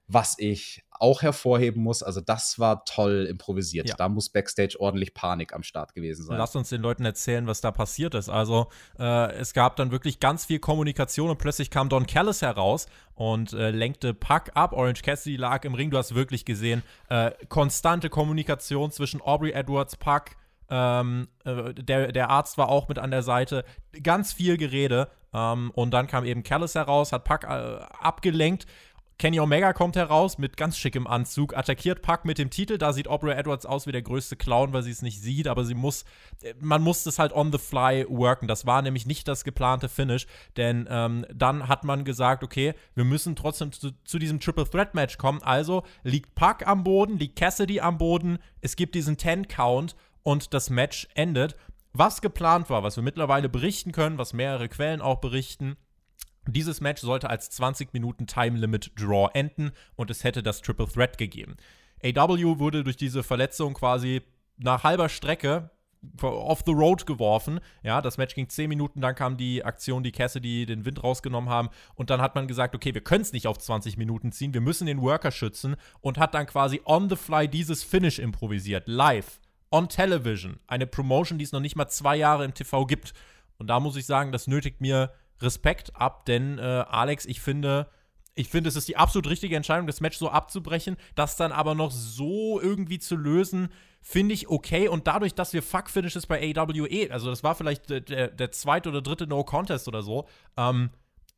[0.09, 3.89] was ich auch hervorheben muss, also das war toll improvisiert.
[3.89, 3.95] Ja.
[3.95, 6.39] Da muss Backstage ordentlich Panik am Start gewesen sein.
[6.39, 8.29] Lass uns den Leuten erzählen, was da passiert ist.
[8.29, 8.69] Also
[8.99, 13.53] äh, es gab dann wirklich ganz viel Kommunikation und plötzlich kam Don Callis heraus und
[13.53, 14.73] äh, lenkte Puck ab.
[14.73, 15.91] Orange Cassidy lag im Ring.
[15.91, 20.31] Du hast wirklich gesehen, äh, konstante Kommunikation zwischen Aubrey Edwards, Puck,
[20.71, 23.65] ähm, äh, der, der Arzt war auch mit an der Seite.
[24.03, 25.09] Ganz viel Gerede.
[25.33, 27.47] Ähm, und dann kam eben Callis heraus, hat Puck äh,
[28.01, 28.67] abgelenkt
[29.19, 32.79] Kenny Omega kommt heraus mit ganz schickem Anzug, attackiert Pack mit dem Titel.
[32.79, 35.65] Da sieht Aubrey Edwards aus wie der größte Clown, weil sie es nicht sieht, aber
[35.65, 36.05] sie muss,
[36.61, 38.47] man muss das halt on the fly worken.
[38.47, 43.03] Das war nämlich nicht das geplante Finish, denn ähm, dann hat man gesagt, okay, wir
[43.03, 45.43] müssen trotzdem zu, zu diesem Triple Threat Match kommen.
[45.43, 50.55] Also liegt Pack am Boden, liegt Cassidy am Boden, es gibt diesen 10 Count und
[50.55, 51.57] das Match endet.
[51.93, 55.77] Was geplant war, was wir mittlerweile berichten können, was mehrere Quellen auch berichten,
[56.53, 60.89] dieses Match sollte als 20 Minuten Time Limit Draw enden und es hätte das Triple
[60.89, 61.57] Threat gegeben.
[62.03, 64.23] AW wurde durch diese Verletzung quasi
[64.57, 65.71] nach halber Strecke
[66.23, 67.61] off the road geworfen.
[67.83, 71.51] Ja, das Match ging 10 Minuten, dann kam die Aktion, die Cassidy den Wind rausgenommen
[71.51, 74.55] haben und dann hat man gesagt, okay, wir können es nicht auf 20 Minuten ziehen,
[74.55, 78.87] wir müssen den Worker schützen und hat dann quasi on the fly dieses Finish improvisiert,
[78.87, 80.61] live, on television.
[80.67, 83.13] Eine Promotion, die es noch nicht mal zwei Jahre im TV gibt.
[83.59, 87.89] Und da muss ich sagen, das nötigt mir Respekt ab, denn äh, Alex, ich finde,
[88.35, 91.75] ich finde, es ist die absolut richtige Entscheidung, das Match so abzubrechen, das dann aber
[91.75, 93.69] noch so irgendwie zu lösen,
[94.01, 94.89] finde ich okay.
[94.89, 99.03] Und dadurch, dass wir Fuck-Finishes bei AWE, also das war vielleicht der, der zweite oder
[99.03, 100.91] dritte No-Contest oder so, ähm,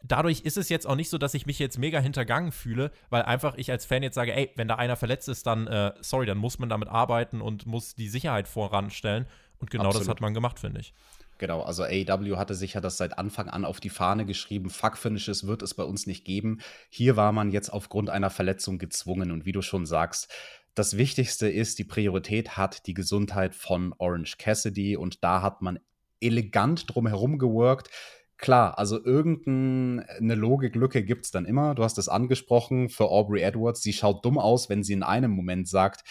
[0.02, 3.22] dadurch ist es jetzt auch nicht so, dass ich mich jetzt mega hintergangen fühle, weil
[3.22, 6.26] einfach ich als Fan jetzt sage, ey, wenn da einer verletzt ist, dann, äh, sorry,
[6.26, 9.26] dann muss man damit arbeiten und muss die Sicherheit voranstellen.
[9.58, 10.06] Und genau Absolut.
[10.06, 10.94] das hat man gemacht, finde ich.
[11.40, 15.46] Genau, also AEW hatte sich ja das seit Anfang an auf die Fahne geschrieben, Fuck-Finishes
[15.46, 16.60] wird es bei uns nicht geben.
[16.90, 20.30] Hier war man jetzt aufgrund einer Verletzung gezwungen und wie du schon sagst,
[20.74, 25.80] das Wichtigste ist, die Priorität hat die Gesundheit von Orange Cassidy und da hat man
[26.20, 27.88] elegant drumherum geworkt.
[28.36, 31.74] Klar, also irgendeine Logiklücke gibt es dann immer.
[31.74, 33.80] Du hast es angesprochen für Aubrey Edwards.
[33.80, 36.04] Sie schaut dumm aus, wenn sie in einem Moment sagt,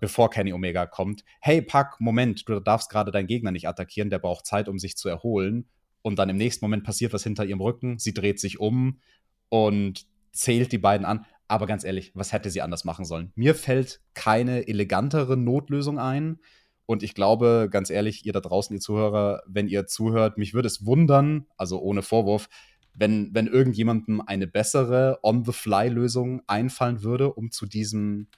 [0.00, 4.18] bevor Kenny Omega kommt, hey Pack, Moment, du darfst gerade deinen Gegner nicht attackieren, der
[4.18, 5.68] braucht Zeit, um sich zu erholen.
[6.02, 9.00] Und dann im nächsten Moment passiert was hinter ihrem Rücken, sie dreht sich um
[9.48, 11.26] und zählt die beiden an.
[11.48, 13.32] Aber ganz ehrlich, was hätte sie anders machen sollen?
[13.34, 16.38] Mir fällt keine elegantere Notlösung ein.
[16.86, 20.66] Und ich glaube, ganz ehrlich, ihr da draußen, ihr Zuhörer, wenn ihr zuhört, mich würde
[20.66, 22.48] es wundern, also ohne Vorwurf,
[22.94, 28.28] wenn, wenn irgendjemandem eine bessere On-the-Fly-Lösung einfallen würde, um zu diesem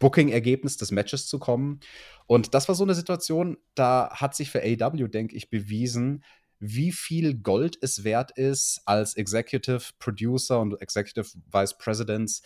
[0.00, 1.78] Booking-Ergebnis des Matches zu kommen.
[2.26, 6.24] Und das war so eine Situation, da hat sich für AW, denke ich, bewiesen,
[6.58, 12.42] wie viel Gold es wert ist, als Executive Producer und Executive Vice Presidents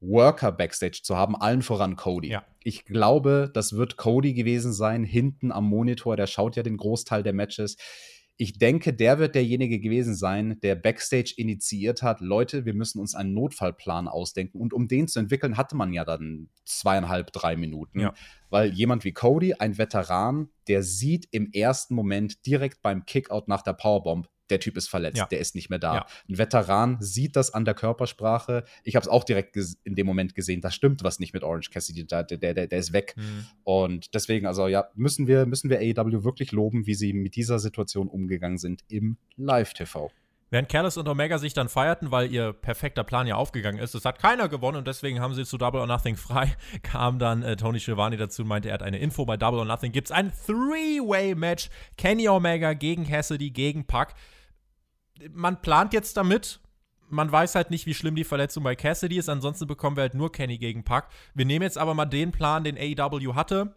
[0.00, 2.30] Worker backstage zu haben, allen voran Cody.
[2.30, 2.44] Ja.
[2.64, 7.22] Ich glaube, das wird Cody gewesen sein, hinten am Monitor, der schaut ja den Großteil
[7.22, 7.76] der Matches
[8.36, 13.14] ich denke, der wird derjenige gewesen sein, der Backstage initiiert hat, Leute, wir müssen uns
[13.14, 14.58] einen Notfallplan ausdenken.
[14.58, 18.00] Und um den zu entwickeln, hatte man ja dann zweieinhalb, drei Minuten.
[18.00, 18.14] Ja.
[18.50, 23.62] Weil jemand wie Cody, ein Veteran, der sieht im ersten Moment direkt beim Kickout nach
[23.62, 25.26] der Powerbomb, der Typ ist verletzt, ja.
[25.26, 25.94] der ist nicht mehr da.
[25.94, 26.06] Ja.
[26.28, 28.64] Ein Veteran sieht das an der Körpersprache.
[28.84, 31.70] Ich habe es auch direkt in dem Moment gesehen, da stimmt was nicht mit Orange
[31.70, 33.14] Cassidy, der, der, der, der ist weg.
[33.16, 33.46] Mhm.
[33.64, 37.58] Und deswegen, also ja, müssen wir, müssen wir AEW wirklich loben, wie sie mit dieser
[37.58, 40.10] Situation umgegangen sind im Live-TV.
[40.52, 44.04] Während Carlos und Omega sich dann feierten, weil ihr perfekter Plan ja aufgegangen ist, es
[44.04, 47.56] hat keiner gewonnen und deswegen haben sie zu Double or Nothing frei, kam dann äh,
[47.56, 49.24] Tony Schiavone dazu und meinte, er hat eine Info.
[49.24, 51.70] Bei Double or Nothing gibt es ein Three-Way-Match.
[51.96, 54.14] Kenny Omega gegen Cassidy gegen Puck
[55.30, 56.60] man plant jetzt damit.
[57.08, 59.28] Man weiß halt nicht, wie schlimm die Verletzung bei Cassidy ist.
[59.28, 61.08] Ansonsten bekommen wir halt nur Kenny gegen Puck.
[61.34, 63.76] Wir nehmen jetzt aber mal den Plan, den AEW hatte.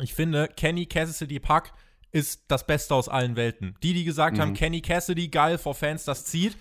[0.00, 1.72] Ich finde, Kenny Cassidy Puck
[2.12, 3.74] ist das Beste aus allen Welten.
[3.82, 4.40] Die, die gesagt mhm.
[4.40, 6.56] haben, Kenny Cassidy, geil, vor Fans, das zieht,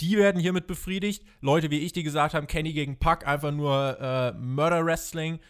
[0.00, 1.24] die werden hiermit befriedigt.
[1.40, 5.40] Leute wie ich, die gesagt haben, Kenny gegen Puck, einfach nur äh, Murder Wrestling,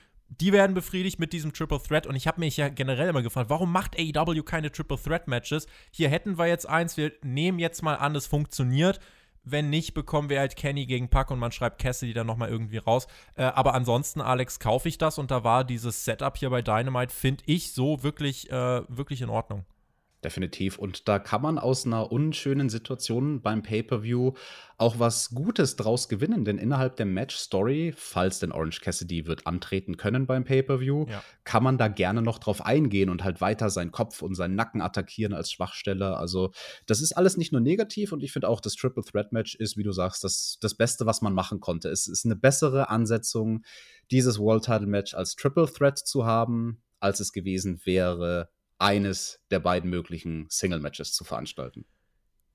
[0.41, 2.07] die werden befriedigt mit diesem Triple Threat.
[2.07, 5.67] Und ich habe mich ja generell immer gefragt, warum macht AEW keine Triple Threat Matches?
[5.91, 9.01] Hier hätten wir jetzt eins, wir nehmen jetzt mal an, es funktioniert.
[9.45, 12.79] Wenn nicht, bekommen wir halt Kenny gegen Puck und man schreibt Cassidy dann nochmal irgendwie
[12.79, 13.07] raus.
[13.35, 17.13] Äh, aber ansonsten, Alex, kaufe ich das und da war dieses Setup hier bei Dynamite,
[17.13, 19.65] finde ich, so wirklich, äh, wirklich in Ordnung.
[20.25, 20.79] Definitiv.
[20.79, 24.35] Und da kann man aus einer unschönen Situation beim Pay-Per-View
[24.79, 29.97] auch was Gutes draus gewinnen, denn innerhalb der Match-Story, falls denn Orange Cassidy wird antreten
[29.97, 31.25] können beim Pay-Per-View, ja.
[31.43, 34.81] kann man da gerne noch drauf eingehen und halt weiter seinen Kopf und seinen Nacken
[34.81, 36.17] attackieren als Schwachstelle.
[36.17, 36.53] Also,
[36.87, 39.77] das ist alles nicht nur negativ und ich finde auch, das Triple Threat Match ist,
[39.77, 41.89] wie du sagst, das, das Beste, was man machen konnte.
[41.89, 43.65] Es ist eine bessere Ansetzung,
[44.13, 48.49] dieses World Title Match als Triple Threat zu haben, als es gewesen wäre,
[48.83, 51.87] eines der beiden möglichen Single-Matches zu veranstalten.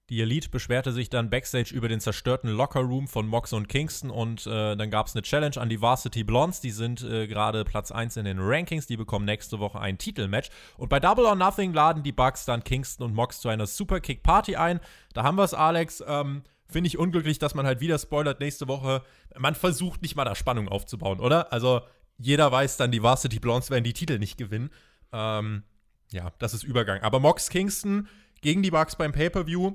[0.10, 4.48] Die Elite beschwerte sich dann backstage über den zerstörten Locker-Room von Mox und Kingston und
[4.48, 6.62] äh, dann gab es eine Challenge an die Varsity Blondes.
[6.62, 8.88] Die sind äh, gerade Platz 1 in den Rankings.
[8.88, 10.50] Die bekommen nächste Woche ein Titelmatch.
[10.78, 14.56] Und bei Double or Nothing laden die Bucks dann Kingston und Mox zu einer Superkick-Party
[14.56, 14.80] ein.
[15.14, 16.02] Da haben wir es, Alex.
[16.08, 19.04] Ähm, finde ich unglücklich, dass man halt wieder spoilert nächste Woche.
[19.38, 21.52] Man versucht nicht mal da Spannung aufzubauen, oder?
[21.52, 21.82] Also
[22.18, 24.70] jeder weiß dann, die Varsity Blondes werden die Titel nicht gewinnen.
[25.12, 25.64] Ähm,
[26.12, 27.02] ja, das ist Übergang.
[27.02, 28.08] Aber Mox Kingston
[28.42, 29.74] gegen die Bucks beim Pay-Per-View,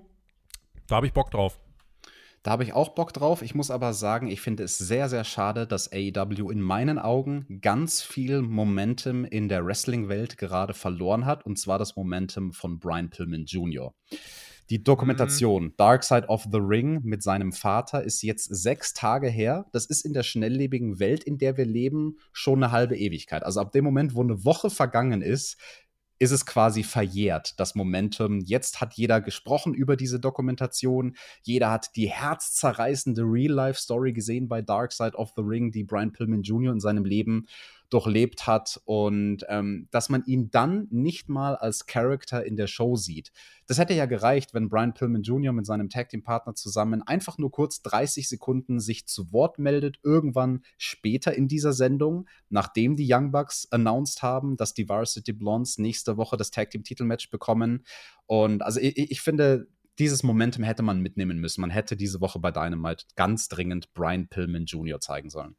[0.89, 1.59] da habe ich Bock drauf.
[2.43, 3.43] Da habe ich auch Bock drauf.
[3.43, 7.61] Ich muss aber sagen, ich finde es sehr, sehr schade, dass AEW in meinen Augen
[7.61, 11.47] ganz viel Momentum in der Wrestling-Welt gerade verloren hat.
[11.47, 13.95] Und zwar das Momentum von Brian Pillman Jr.
[14.71, 15.75] Die Dokumentation mhm.
[15.77, 19.67] Dark Side of the Ring mit seinem Vater ist jetzt sechs Tage her.
[19.73, 23.45] Das ist in der schnelllebigen Welt, in der wir leben, schon eine halbe Ewigkeit.
[23.45, 25.59] Also ab dem Moment, wo eine Woche vergangen ist,
[26.23, 28.39] ist es quasi verjährt, das Momentum.
[28.39, 31.17] Jetzt hat jeder gesprochen über diese Dokumentation.
[31.43, 36.43] Jeder hat die herzzerreißende Real-Life-Story gesehen bei Dark Side of the Ring, die Brian Pillman
[36.43, 36.75] Jr.
[36.75, 37.49] in seinem Leben
[37.93, 42.97] durchlebt hat und ähm, dass man ihn dann nicht mal als Character in der Show
[42.97, 43.33] sieht.
[43.67, 45.53] Das hätte ja gereicht, wenn Brian Pillman Jr.
[45.53, 49.99] mit seinem Tag Team Partner zusammen einfach nur kurz 30 Sekunden sich zu Wort meldet,
[50.03, 55.77] irgendwann später in dieser Sendung, nachdem die Young Bucks announced haben, dass die Varsity Blondes
[55.77, 57.85] nächste Woche das Tag Team Titelmatch bekommen.
[58.27, 61.61] Und also ich, ich finde, dieses Momentum hätte man mitnehmen müssen.
[61.61, 65.01] Man hätte diese Woche bei Dynamite ganz dringend Brian Pillman Jr.
[65.01, 65.57] zeigen sollen.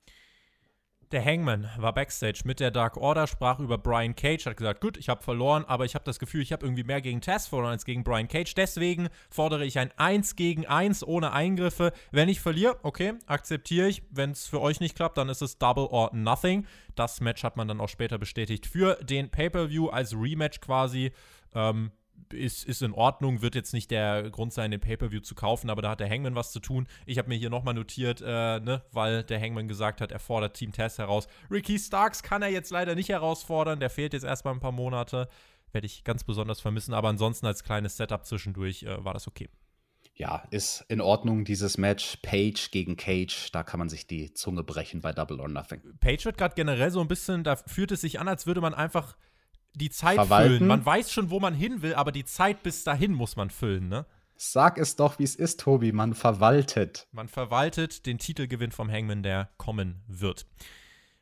[1.14, 4.98] Der Hangman war backstage mit der Dark Order, sprach über Brian Cage, hat gesagt, gut,
[4.98, 7.70] ich habe verloren, aber ich habe das Gefühl, ich habe irgendwie mehr gegen Taz verloren
[7.70, 8.56] als gegen Brian Cage.
[8.56, 11.94] Deswegen fordere ich ein 1 gegen 1 ohne Eingriffe.
[12.10, 14.02] Wenn ich verliere, okay, akzeptiere ich.
[14.10, 16.66] Wenn es für euch nicht klappt, dann ist es Double or Nothing.
[16.96, 21.12] Das Match hat man dann auch später bestätigt für den Pay-Per-View als Rematch quasi.
[21.54, 21.92] Ähm,
[22.32, 25.82] ist, ist in Ordnung, wird jetzt nicht der Grund sein, den Pay-Per-View zu kaufen, aber
[25.82, 26.88] da hat der Hangman was zu tun.
[27.06, 30.56] Ich habe mir hier nochmal notiert, äh, ne, weil der Hangman gesagt hat, er fordert
[30.56, 31.28] Team Test heraus.
[31.50, 35.28] Ricky Starks kann er jetzt leider nicht herausfordern, der fehlt jetzt erstmal ein paar Monate.
[35.72, 39.50] Werde ich ganz besonders vermissen, aber ansonsten als kleines Setup zwischendurch äh, war das okay.
[40.16, 42.18] Ja, ist in Ordnung, dieses Match.
[42.22, 45.82] Page gegen Cage, da kann man sich die Zunge brechen bei Double or Nothing.
[46.00, 48.76] Page wird gerade generell so ein bisschen, da fühlt es sich an, als würde man
[48.76, 49.18] einfach
[49.76, 50.58] die Zeit Verwalten.
[50.58, 50.68] füllen.
[50.68, 53.88] Man weiß schon, wo man hin will, aber die Zeit bis dahin muss man füllen,
[53.90, 54.06] ne?
[54.36, 55.92] Sag es doch, wie es ist, Tobi.
[55.92, 57.08] Man verwaltet.
[57.12, 60.46] Man verwaltet den Titelgewinn vom Hangman, der kommen wird.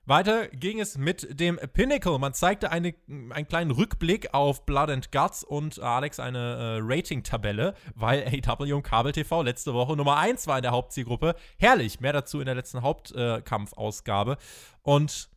[0.06, 2.18] Weiter ging es mit dem Pinnacle.
[2.18, 2.96] Man zeigte eine,
[3.30, 8.82] einen kleinen Rückblick auf Blood and Guts und Alex eine äh, Rating-Tabelle, weil AW und
[8.82, 11.36] Kabel TV letzte Woche Nummer 1 war in der Hauptzielgruppe.
[11.58, 14.32] Herrlich, mehr dazu in der letzten Hauptkampfausgabe.
[14.34, 14.36] Äh,
[14.82, 15.30] und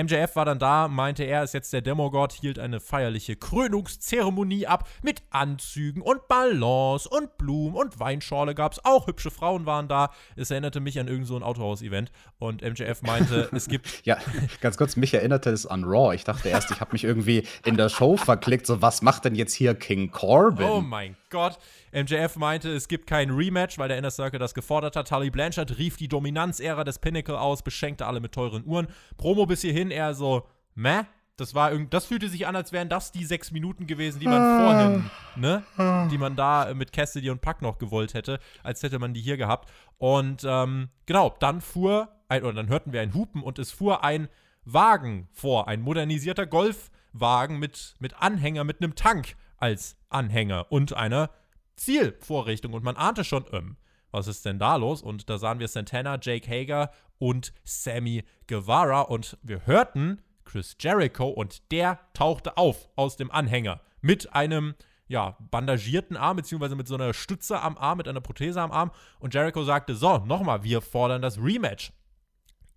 [0.00, 4.88] MJF war dann da, meinte er ist jetzt der Demogod, hielt eine feierliche Krönungszeremonie ab
[5.02, 8.84] mit Anzügen und Ballons und Blumen und Weinschorle gab es.
[8.84, 10.10] Auch hübsche Frauen waren da.
[10.34, 12.10] Es erinnerte mich an irgendein so Autohaus-Event.
[12.38, 14.04] Und MJF meinte, es gibt.
[14.06, 14.16] Ja,
[14.62, 16.14] ganz kurz, mich erinnerte es an Raw.
[16.14, 18.66] Ich dachte erst, ich habe mich irgendwie in der Show verklickt.
[18.66, 20.66] So, was macht denn jetzt hier King Corbin?
[20.66, 21.58] Oh mein Gott.
[21.92, 25.08] MJF meinte, es gibt kein Rematch, weil der Inner Circle das gefordert hat.
[25.08, 28.86] Tully Blanchard rief die Dominanzära des Pinnacle aus, beschenkte alle mit teuren Uhren.
[29.16, 31.02] Promo bis hierhin eher so, meh.
[31.36, 34.60] Das war das fühlte sich an, als wären das die sechs Minuten gewesen, die man
[34.60, 35.62] vorhin, ne,
[36.10, 39.38] die man da mit Cassidy und Pack noch gewollt hätte, als hätte man die hier
[39.38, 39.70] gehabt.
[39.96, 44.04] Und ähm, genau, dann fuhr ein, oder dann hörten wir ein Hupen und es fuhr
[44.04, 44.28] ein
[44.64, 51.30] Wagen vor, ein modernisierter Golfwagen mit, mit Anhänger, mit einem Tank als Anhänger und einer
[51.76, 52.72] Zielvorrichtung.
[52.72, 53.76] Und man ahnte schon, ähm,
[54.10, 55.02] was ist denn da los?
[55.02, 59.02] Und da sahen wir Santana, Jake Hager und Sammy Guevara.
[59.02, 64.74] Und wir hörten Chris Jericho und der tauchte auf aus dem Anhänger mit einem
[65.06, 68.90] ja, bandagierten Arm, beziehungsweise mit so einer Stütze am Arm, mit einer Prothese am Arm.
[69.20, 71.92] Und Jericho sagte: So, nochmal, wir fordern das Rematch.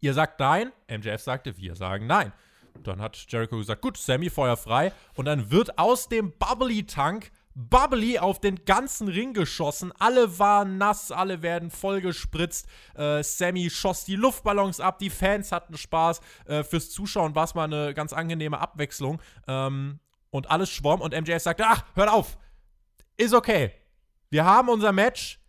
[0.02, 0.72] Ihr sagt nein.
[0.88, 2.32] MJF sagte: Wir sagen nein.
[2.84, 4.92] Dann hat Jericho gesagt: Gut, Sammy, Feuer frei.
[5.16, 9.94] Und dann wird aus dem Bubbly-Tank Bubbly auf den ganzen Ring geschossen.
[9.98, 12.68] Alle waren nass, alle werden vollgespritzt.
[12.96, 16.20] Äh, Sammy schoss die Luftballons ab, die Fans hatten Spaß.
[16.46, 19.22] Äh, fürs Zuschauen war es mal eine ganz angenehme Abwechslung.
[19.48, 20.00] Ähm,
[20.32, 22.38] und alles schwamm und MJF sagte: Ach, hört auf!
[23.16, 23.72] Ist okay.
[24.30, 25.40] Wir haben unser Match.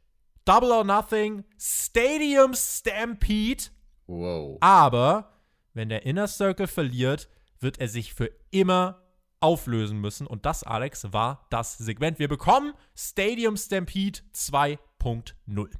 [0.44, 1.44] Double or Nothing.
[1.58, 3.64] Stadium Stampede.
[4.06, 4.58] Wow.
[4.60, 5.35] Aber
[5.76, 7.28] wenn der Inner Circle verliert,
[7.60, 9.02] wird er sich für immer
[9.40, 10.26] auflösen müssen.
[10.26, 12.18] Und das, Alex, war das Segment.
[12.18, 15.70] Wir bekommen Stadium Stampede 2.0.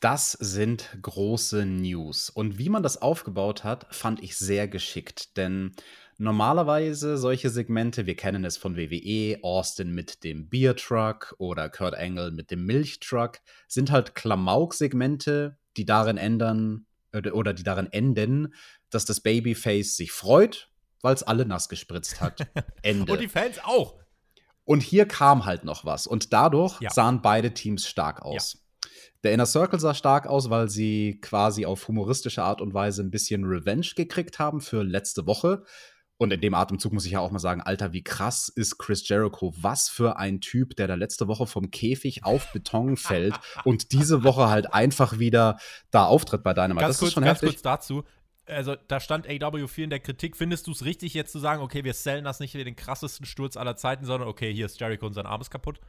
[0.00, 2.30] Das sind große News.
[2.30, 5.36] Und wie man das aufgebaut hat, fand ich sehr geschickt.
[5.36, 5.72] Denn
[6.18, 11.96] normalerweise solche Segmente, wir kennen es von WWE, Austin mit dem Beer Truck oder Kurt
[11.96, 18.54] Angle mit dem Milchtruck, sind halt Klamauk-Segmente, die darin ändern oder die darin enden,
[18.90, 20.70] dass das Babyface sich freut
[21.02, 22.46] weil es alle nass gespritzt hat.
[22.82, 23.10] Ende.
[23.12, 23.96] Und die Fans auch.
[24.64, 26.06] Und hier kam halt noch was.
[26.06, 26.90] Und dadurch ja.
[26.90, 28.54] sahen beide Teams stark aus.
[28.54, 28.90] Ja.
[29.24, 33.10] Der Inner Circle sah stark aus, weil sie quasi auf humoristische Art und Weise ein
[33.10, 35.64] bisschen Revenge gekriegt haben für letzte Woche.
[36.20, 39.08] Und in dem Atemzug muss ich ja auch mal sagen, Alter, wie krass ist Chris
[39.08, 39.54] Jericho?
[39.56, 44.24] Was für ein Typ, der da letzte Woche vom Käfig auf Beton fällt und diese
[44.24, 45.58] Woche halt einfach wieder
[45.92, 46.80] da auftritt bei Dynamite.
[46.80, 47.56] Ganz das kurz, ist schon ganz heftig.
[47.56, 48.04] kurz dazu.
[48.46, 50.36] Also, da stand AW4 in der Kritik.
[50.36, 53.26] Findest du es richtig, jetzt zu sagen, okay, wir sellen das nicht wie den krassesten
[53.26, 55.80] Sturz aller Zeiten, sondern okay, hier ist Jericho und sein Arm ist kaputt?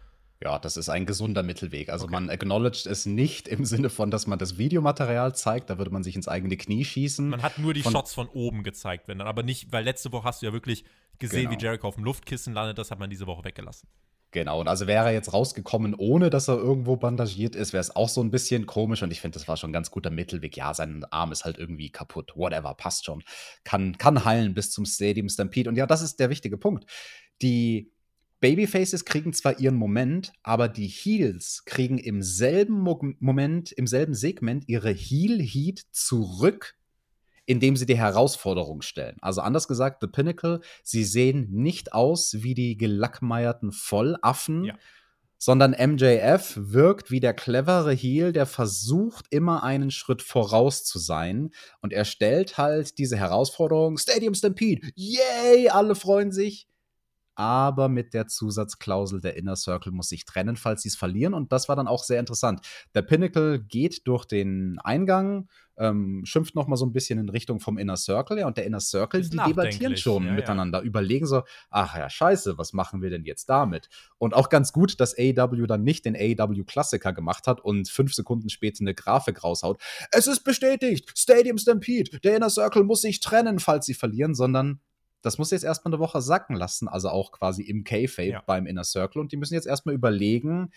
[0.41, 1.89] Ja, das ist ein gesunder Mittelweg.
[1.89, 2.13] Also okay.
[2.13, 6.02] man acknowledged es nicht im Sinne von, dass man das Videomaterial zeigt, da würde man
[6.02, 7.28] sich ins eigene Knie schießen.
[7.30, 10.13] Man hat nur die von Shots von oben gezeigt, wenn dann, aber nicht, weil letzte
[10.13, 10.86] Woche hast du ja wirklich
[11.19, 11.60] gesehen, genau.
[11.60, 13.89] wie Jericho auf dem Luftkissen landet, das hat man diese Woche weggelassen.
[14.32, 17.95] Genau, und also wäre er jetzt rausgekommen, ohne dass er irgendwo bandagiert ist, wäre es
[17.95, 20.56] auch so ein bisschen komisch und ich finde, das war schon ein ganz guter Mittelweg.
[20.56, 23.23] Ja, sein Arm ist halt irgendwie kaputt, whatever, passt schon.
[23.63, 25.67] Kann, kann heilen bis zum Stadium Stampede.
[25.67, 26.86] Und ja, das ist der wichtige Punkt.
[27.41, 27.91] Die
[28.39, 34.13] Babyfaces kriegen zwar ihren Moment, aber die Heels kriegen im selben Mo Moment, im selben
[34.13, 36.75] Segment ihre Heel-Heat zurück,
[37.45, 39.17] indem sie die Herausforderung stellen.
[39.21, 44.78] Also anders gesagt, The Pinnacle, sie sehen nicht aus wie die gelackmeierten Vollaffen, ja.
[45.38, 51.49] sondern MJF wirkt wie der clevere Heel, der versucht immer einen Schritt voraus zu sein
[51.82, 56.68] und er stellt halt diese Herausforderung, Stadium Stampede, yay, alle freuen sich
[57.39, 61.34] aber mit der Zusatzklausel, der Inner Circle muss sich trennen, falls sie es verlieren.
[61.34, 62.60] Und das war dann auch sehr interessant.
[62.93, 65.47] Der Pinnacle geht durch den Eingang,
[65.78, 68.39] ähm, schimpft noch mal so ein bisschen in Richtung vom Inner Circle.
[68.39, 70.84] Ja, und der Inner Circle, die debattieren schon ja, miteinander, ja.
[70.84, 73.88] überlegen so, ach ja, scheiße, was machen wir denn jetzt damit?
[74.17, 78.49] Und auch ganz gut, dass AW dann nicht den AW-Klassiker gemacht hat und fünf Sekunden
[78.49, 79.82] später eine Grafik raushaut.
[80.12, 84.82] Es ist bestätigt, Stadium Stampede, der Inner Circle muss sich trennen, falls sie verlieren, sondern
[85.21, 88.43] das muss jetzt erstmal eine Woche sacken lassen, also auch quasi im K-Fape ja.
[88.45, 89.21] beim Inner Circle.
[89.21, 90.71] Und die müssen jetzt erstmal überlegen,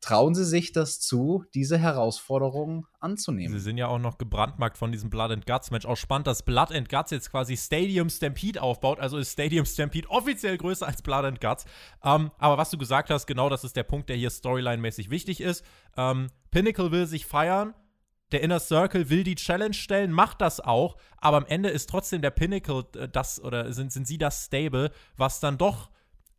[0.00, 3.52] trauen sie sich das zu, diese Herausforderung anzunehmen.
[3.52, 5.86] Sie sind ja auch noch gebrandmarkt von diesem Blood and Guts Match.
[5.86, 9.00] Auch spannend, dass Blood and Guts jetzt quasi Stadium Stampede aufbaut.
[9.00, 11.64] Also ist Stadium Stampede offiziell größer als Blood and Guts.
[12.04, 15.40] Ähm, aber was du gesagt hast, genau das ist der Punkt, der hier storyline-mäßig wichtig
[15.40, 15.64] ist.
[15.96, 17.74] Ähm, Pinnacle will sich feiern
[18.32, 22.22] der Inner Circle will die Challenge stellen, macht das auch, aber am Ende ist trotzdem
[22.22, 25.90] der Pinnacle äh, das oder sind, sind sie das Stable, was dann doch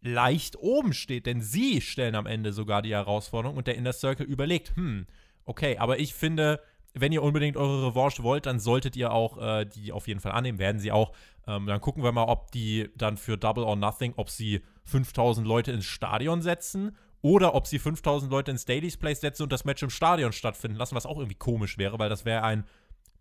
[0.02, 4.26] leicht oben steht, denn sie stellen am Ende sogar die Herausforderung und der Inner Circle
[4.26, 5.08] überlegt, hm,
[5.46, 6.62] okay, aber ich finde,
[6.94, 10.32] wenn ihr unbedingt eure Revanche wollt, dann solltet ihr auch äh, die auf jeden Fall
[10.32, 11.12] annehmen, werden sie auch.
[11.48, 15.46] Ähm, dann gucken wir mal, ob die dann für Double or Nothing, ob sie 5000
[15.46, 19.66] Leute ins Stadion setzen oder ob sie 5000 Leute ins Daily's Place setzen und das
[19.66, 22.66] Match im Stadion stattfinden lassen, was auch irgendwie komisch wäre, weil das wäre ein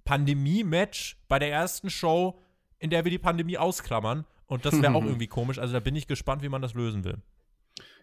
[0.04, 2.38] Pandemie-Match bei der ersten Show,
[2.78, 4.24] in der wir die Pandemie ausklammern.
[4.46, 5.58] Und das wäre auch irgendwie komisch.
[5.58, 7.18] Also da bin ich gespannt, wie man das lösen will.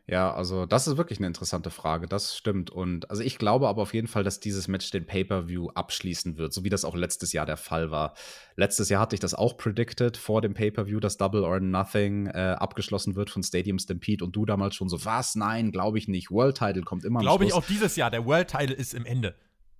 [0.07, 2.69] Ja, also das ist wirklich eine interessante Frage, das stimmt.
[2.69, 6.53] Und also ich glaube aber auf jeden Fall, dass dieses Match den Pay-Per-View abschließen wird,
[6.53, 8.13] so wie das auch letztes Jahr der Fall war.
[8.55, 12.55] Letztes Jahr hatte ich das auch predicted vor dem Pay-Per-View, dass Double or Nothing äh,
[12.59, 15.33] abgeschlossen wird von Stadium Stampede und du damals schon so, was?
[15.33, 16.29] Nein, glaube ich nicht.
[16.29, 19.35] World Title kommt immer Glaube ich auch dieses Jahr, der World Title ist im Ende.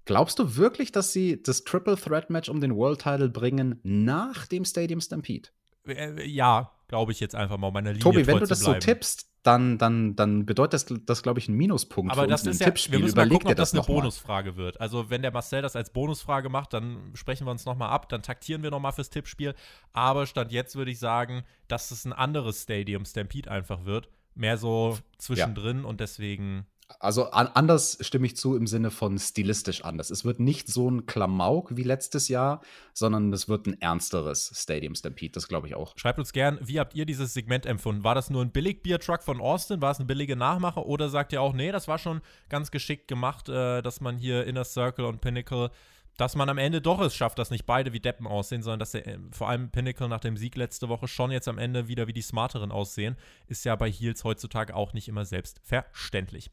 [0.06, 4.48] Glaubst du wirklich, dass sie das Triple Threat Match um den World Title bringen nach
[4.48, 5.50] dem Stadium Stampede?
[5.88, 9.28] Äh, ja, glaube ich jetzt einfach mal, meiner Linie Tobi, wenn du das so tippst,
[9.46, 12.94] dann, dann, dann bedeutet das, das glaube ich, ein Minuspunkt Aber das ist ja, Tippspiel.
[12.94, 14.58] wir müssen Überleg mal gucken, ob das, das eine Bonusfrage mal.
[14.58, 14.82] wird.
[14.82, 18.24] Also, wenn der Marcel das als Bonusfrage macht, dann sprechen wir uns nochmal ab, dann
[18.24, 19.54] taktieren wir nochmal fürs Tippspiel.
[19.94, 24.10] Aber Stand jetzt würde ich sagen, dass es ein anderes Stadium Stampede einfach wird.
[24.34, 25.86] Mehr so zwischendrin ja.
[25.86, 26.66] und deswegen
[27.00, 30.10] also an, anders stimme ich zu im Sinne von stilistisch anders.
[30.10, 32.62] Es wird nicht so ein Klamauk wie letztes Jahr,
[32.94, 35.94] sondern es wird ein ernsteres Stadium Stampede, das glaube ich auch.
[35.98, 38.04] Schreibt uns gern, wie habt ihr dieses Segment empfunden?
[38.04, 39.82] War das nur ein billig Bier-Truck von Austin?
[39.82, 40.86] War es ein billiger Nachmacher?
[40.86, 44.46] Oder sagt ihr auch, nee, das war schon ganz geschickt gemacht, äh, dass man hier
[44.46, 45.72] Inner Circle und Pinnacle
[46.18, 48.92] dass man am Ende doch es schafft, dass nicht beide wie Deppen aussehen, sondern dass
[48.92, 52.08] der, äh, vor allem Pinnacle nach dem Sieg letzte Woche schon jetzt am Ende wieder
[52.08, 56.50] wie die Smarteren aussehen, ist ja bei Heels heutzutage auch nicht immer selbstverständlich.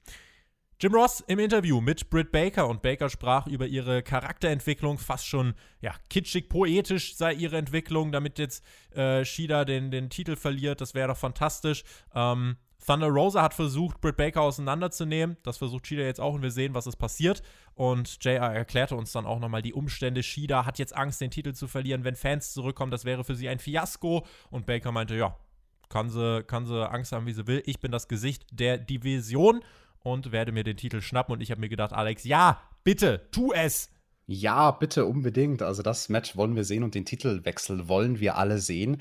[0.82, 5.54] Jim Ross im Interview mit Britt Baker und Baker sprach über ihre Charakterentwicklung, fast schon
[5.80, 10.80] ja, kitschig, poetisch sei ihre Entwicklung, damit jetzt äh, Shida den, den Titel verliert.
[10.80, 11.84] Das wäre doch fantastisch.
[12.16, 15.36] Ähm, Thunder Rosa hat versucht, Britt Baker auseinanderzunehmen.
[15.44, 17.42] Das versucht Shida jetzt auch und wir sehen, was ist passiert.
[17.74, 20.22] Und JR erklärte uns dann auch nochmal die Umstände.
[20.22, 22.90] Shida hat jetzt Angst, den Titel zu verlieren, wenn Fans zurückkommen.
[22.90, 24.26] Das wäre für sie ein Fiasko.
[24.50, 25.36] Und Baker meinte, ja,
[25.88, 27.62] kann sie, kann sie Angst haben, wie sie will.
[27.66, 29.62] Ich bin das Gesicht der Division
[30.00, 31.34] und werde mir den Titel schnappen.
[31.34, 33.90] Und ich habe mir gedacht, Alex, ja, bitte, tu es.
[34.26, 35.62] Ja, bitte unbedingt.
[35.62, 38.98] Also das Match wollen wir sehen und den Titelwechsel wollen wir alle sehen.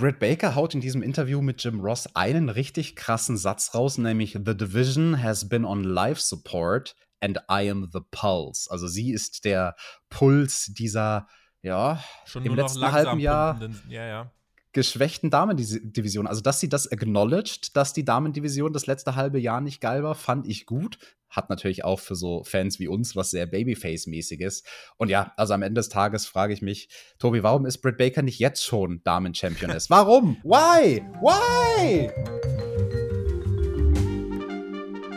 [0.00, 4.32] Britt Baker haut in diesem Interview mit Jim Ross einen richtig krassen Satz raus, nämlich
[4.32, 8.70] The Division has been on life support and I am the pulse.
[8.70, 9.76] Also sie ist der
[10.08, 11.28] Puls dieser,
[11.60, 14.32] ja, Schon im letzten halben Jahr pumpenden- Ja, ja.
[14.72, 16.26] Geschwächten Damendivision.
[16.26, 20.14] Also, dass sie das acknowledged, dass die Damendivision das letzte halbe Jahr nicht geil war,
[20.14, 20.98] fand ich gut.
[21.28, 24.64] Hat natürlich auch für so Fans wie uns was sehr Babyface-mäßiges.
[24.96, 28.22] Und ja, also am Ende des Tages frage ich mich, Tobi, warum ist Britt Baker
[28.22, 29.90] nicht jetzt schon Damen-Championess?
[29.90, 30.36] Warum?
[30.42, 31.02] Why?
[31.20, 32.10] Why?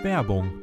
[0.03, 0.62] Werbung.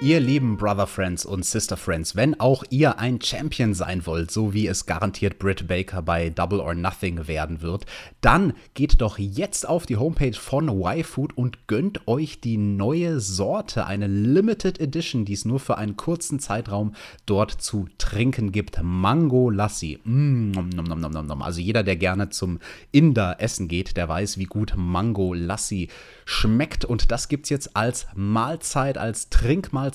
[0.00, 4.54] Ihr lieben Brother Friends und Sister Friends, wenn auch ihr ein Champion sein wollt, so
[4.54, 7.84] wie es garantiert Britt Baker bei Double or Nothing werden wird,
[8.20, 13.86] dann geht doch jetzt auf die Homepage von YFood und gönnt euch die neue Sorte,
[13.86, 16.94] eine Limited Edition, die es nur für einen kurzen Zeitraum
[17.26, 18.80] dort zu trinken gibt.
[18.80, 19.98] Mango Lassi.
[20.04, 21.42] Mm, nom, nom, nom, nom.
[21.42, 22.60] Also jeder, der gerne zum
[22.92, 25.88] Inder essen geht, der weiß, wie gut Mango Lassi
[26.24, 26.84] schmeckt.
[26.84, 29.87] Und das gibt's jetzt als Mahlzeit, als Trinkmahlzeit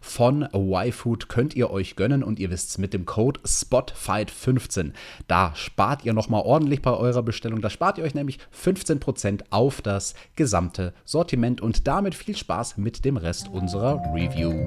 [0.00, 1.28] von YFood.
[1.28, 4.92] Könnt ihr euch gönnen und ihr wisst's mit dem Code SPOTFIGHT15.
[5.28, 7.60] Da spart ihr nochmal ordentlich bei eurer Bestellung.
[7.60, 13.04] Da spart ihr euch nämlich 15% auf das gesamte Sortiment und damit viel Spaß mit
[13.04, 14.66] dem Rest unserer Review.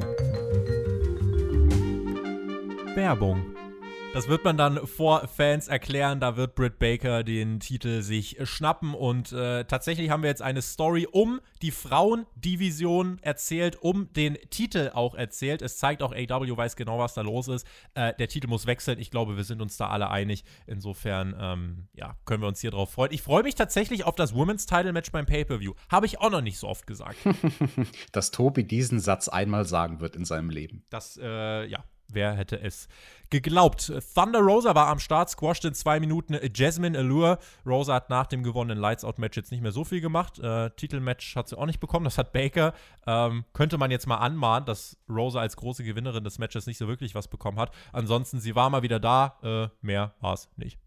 [2.95, 3.66] Werbung.
[4.13, 6.19] Das wird man dann vor Fans erklären.
[6.19, 8.95] Da wird Britt Baker den Titel sich schnappen.
[8.95, 14.91] Und äh, tatsächlich haben wir jetzt eine Story um die Frauendivision erzählt, um den Titel
[14.93, 15.61] auch erzählt.
[15.61, 17.67] Es zeigt auch, AW weiß genau, was da los ist.
[17.93, 18.97] Äh, der Titel muss wechseln.
[18.97, 20.43] Ich glaube, wir sind uns da alle einig.
[20.65, 23.11] Insofern, ähm, ja, können wir uns hier drauf freuen.
[23.11, 25.73] Ich freue mich tatsächlich auf das Women's Title Match beim Pay-Per-View.
[25.91, 27.17] Habe ich auch noch nicht so oft gesagt.
[28.13, 30.83] Dass Tobi diesen Satz einmal sagen wird in seinem Leben.
[30.89, 32.87] Das, äh, ja, wer hätte es
[33.29, 33.91] geglaubt?
[34.15, 37.39] Thunder Rosa war am Start, squashed in zwei Minuten Jasmine Allure.
[37.65, 40.39] Rosa hat nach dem gewonnenen Lights-Out-Match jetzt nicht mehr so viel gemacht.
[40.39, 42.73] Äh, Titelmatch hat sie auch nicht bekommen, das hat Baker.
[43.05, 46.87] Ähm, könnte man jetzt mal anmahnen, dass Rosa als große Gewinnerin des Matches nicht so
[46.87, 47.71] wirklich was bekommen hat.
[47.91, 50.79] Ansonsten, sie war mal wieder da, äh, mehr war es nicht.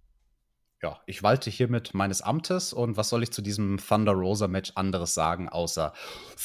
[0.83, 4.73] Ja, ich walte hiermit meines Amtes und was soll ich zu diesem Thunder Rosa Match
[4.77, 5.93] anderes sagen, außer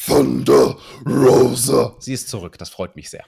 [0.06, 1.96] Thunder Rosa?
[2.00, 3.24] Sie ist zurück, das freut mich sehr.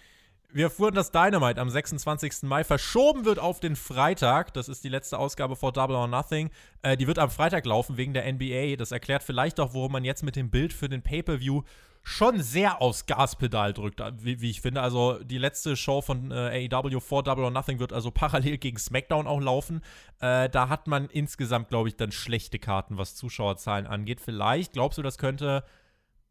[0.53, 2.43] Wir erfuhren, dass Dynamite am 26.
[2.43, 4.53] Mai verschoben wird auf den Freitag.
[4.53, 6.51] Das ist die letzte Ausgabe vor Double or Nothing.
[6.83, 8.77] Äh, die wird am Freitag laufen wegen der NBA.
[8.77, 11.63] Das erklärt vielleicht auch, warum man jetzt mit dem Bild für den Pay-Per-View
[12.01, 14.81] schon sehr aufs Gaspedal drückt, wie, wie ich finde.
[14.81, 18.77] Also die letzte Show von äh, AEW vor Double or Nothing wird also parallel gegen
[18.77, 19.81] SmackDown auch laufen.
[20.21, 24.21] Äh, da hat man insgesamt, glaube ich, dann schlechte Karten, was Zuschauerzahlen angeht.
[24.21, 25.65] Vielleicht, glaubst du, das könnte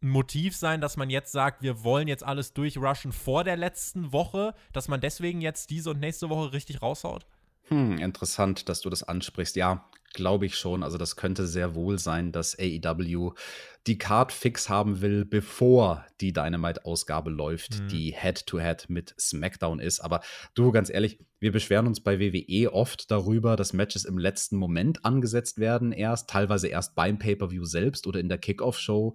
[0.07, 4.13] ein Motiv sein, dass man jetzt sagt, wir wollen jetzt alles durchrushen vor der letzten
[4.13, 7.27] Woche, dass man deswegen jetzt diese und nächste Woche richtig raushaut?
[7.69, 9.57] Hm, interessant, dass du das ansprichst.
[9.57, 9.85] Ja,
[10.15, 10.85] glaube ich schon.
[10.85, 13.33] Also das könnte sehr wohl sein, dass AEW
[13.89, 17.89] die Card fix haben will, bevor die Dynamite-Ausgabe läuft, Mhm.
[17.89, 20.01] die Head-to-Head mit SmackDown ist.
[20.01, 20.21] Aber
[20.55, 25.05] du, ganz ehrlich, wir beschweren uns bei WWE oft darüber, dass Matches im letzten Moment
[25.05, 29.15] angesetzt werden, erst, teilweise erst beim Pay-Per-View selbst oder in der Kickoff-Show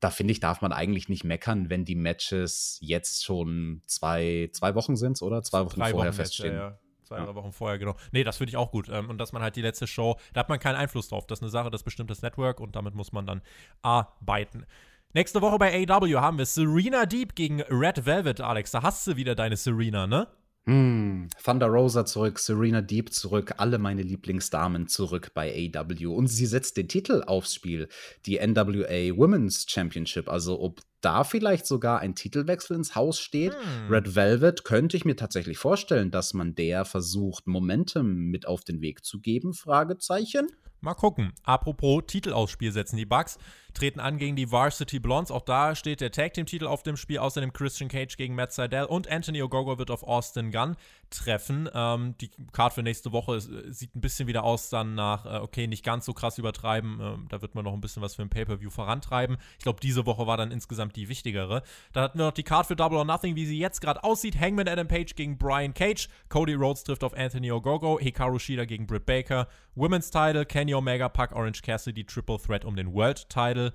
[0.00, 4.74] da finde ich, darf man eigentlich nicht meckern, wenn die Matches jetzt schon zwei, zwei
[4.74, 5.42] Wochen sind, oder?
[5.42, 6.54] Zwei Wochen Drei vorher Wochen feststehen.
[6.54, 6.78] Jetzt, ja, ja.
[7.04, 7.96] Zwei, drei Wochen vorher, genau.
[8.12, 8.88] Nee, das finde ich auch gut.
[8.90, 11.26] Ähm, und dass man halt die letzte Show, da hat man keinen Einfluss drauf.
[11.26, 13.40] Das ist eine Sache, das bestimmt das Network und damit muss man dann
[13.82, 14.66] arbeiten.
[15.14, 18.72] Nächste Woche bei AW haben wir Serena Deep gegen Red Velvet, Alex.
[18.72, 20.28] Da hast du wieder deine Serena, ne?
[20.68, 26.06] Hm, Thunder Rosa zurück, Serena Deep zurück, alle meine Lieblingsdamen zurück bei AW.
[26.08, 27.88] Und sie setzt den Titel aufs Spiel,
[28.26, 30.28] die NWA Women's Championship.
[30.28, 33.54] Also ob da vielleicht sogar ein Titelwechsel ins Haus steht.
[33.54, 33.88] Hm.
[33.88, 38.82] Red Velvet könnte ich mir tatsächlich vorstellen, dass man der versucht, Momentum mit auf den
[38.82, 39.54] Weg zu geben?
[39.54, 40.48] Fragezeichen.
[40.80, 41.32] Mal gucken.
[41.44, 42.98] Apropos Titel aufs Spiel setzen.
[42.98, 43.38] Die Bucks
[43.78, 45.30] treten an gegen die Varsity Blondes.
[45.30, 47.18] Auch da steht der Tag Team Titel auf dem Spiel.
[47.18, 50.76] Außerdem Christian Cage gegen Matt Seidel und Anthony Ogogo wird auf Austin Gunn
[51.10, 51.68] treffen.
[51.72, 55.24] Ähm, die Card für nächste Woche ist, äh, sieht ein bisschen wieder aus dann nach,
[55.24, 56.98] äh, okay, nicht ganz so krass übertreiben.
[57.00, 59.36] Ähm, da wird man noch ein bisschen was für ein Pay-Per-View vorantreiben.
[59.58, 61.62] Ich glaube, diese Woche war dann insgesamt die wichtigere.
[61.92, 64.38] Dann hatten wir noch die Card für Double or Nothing, wie sie jetzt gerade aussieht.
[64.38, 66.08] Hangman Adam Page gegen Brian Cage.
[66.28, 67.98] Cody Rhodes trifft auf Anthony Ogogo.
[67.98, 69.48] Hikaru Shida gegen Britt Baker.
[69.74, 73.67] Women's Title, Kenny Omega, Puck Orange Cassidy, Triple Threat um den World Title.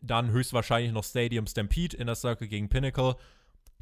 [0.00, 3.16] Dann höchstwahrscheinlich noch Stadium Stampede, Inner Circle gegen Pinnacle.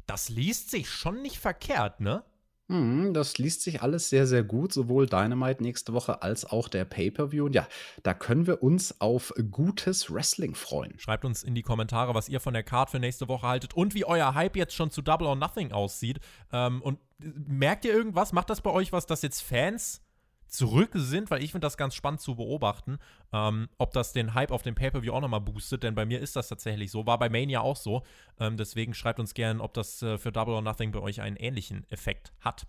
[0.05, 2.23] Das liest sich schon nicht verkehrt, ne?
[2.69, 6.85] Hm, das liest sich alles sehr, sehr gut, sowohl Dynamite nächste Woche als auch der
[6.85, 7.45] Pay-Per-View.
[7.45, 7.67] Und ja,
[8.03, 10.93] da können wir uns auf gutes Wrestling freuen.
[10.99, 13.95] Schreibt uns in die Kommentare, was ihr von der Card für nächste Woche haltet und
[13.95, 16.19] wie euer Hype jetzt schon zu Double or Nothing aussieht.
[16.51, 18.33] Ähm, und merkt ihr irgendwas?
[18.33, 20.01] Macht das bei euch was, dass jetzt Fans
[20.49, 22.97] zurück sind, weil ich finde das ganz spannend zu beobachten,
[23.31, 26.35] ähm, ob das den Hype auf dem Pay-Per-View auch nochmal boostet, denn bei mir ist
[26.35, 28.03] das tatsächlich so, war bei Mania auch so.
[28.39, 31.35] Ähm, deswegen schreibt uns gerne, ob das äh, für Double or Nothing bei euch einen
[31.35, 32.67] ähnlichen Effekt hat.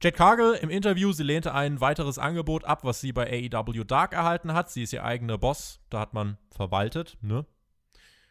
[0.00, 4.12] Jade Cargill im Interview, sie lehnte ein weiteres Angebot ab, was sie bei AEW Dark
[4.12, 4.70] erhalten hat.
[4.70, 7.46] Sie ist ihr eigener Boss, da hat man verwaltet, ne?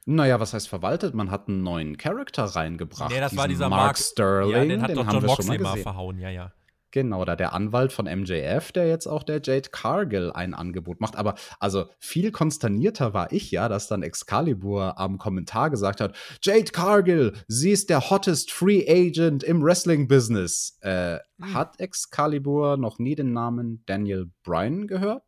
[0.05, 1.13] Naja, was heißt verwaltet?
[1.13, 3.11] Man hat einen neuen Charakter reingebracht.
[3.11, 4.51] Nee, das war dieser Mark, Mark Sterling.
[4.51, 6.53] Ja, den hat den doch John Moxley mal, mal verhauen, ja, ja.
[6.91, 11.17] Genau, da der Anwalt von MJF, der jetzt auch der Jade Cargill ein Angebot macht.
[11.17, 16.71] Aber also viel konsternierter war ich ja, dass dann Excalibur am Kommentar gesagt hat: Jade
[16.71, 20.79] Cargill, sie ist der hottest Free Agent im Wrestling-Business.
[20.81, 21.53] Äh, hm.
[21.53, 25.23] Hat Excalibur noch nie den Namen Daniel Bryan gehört?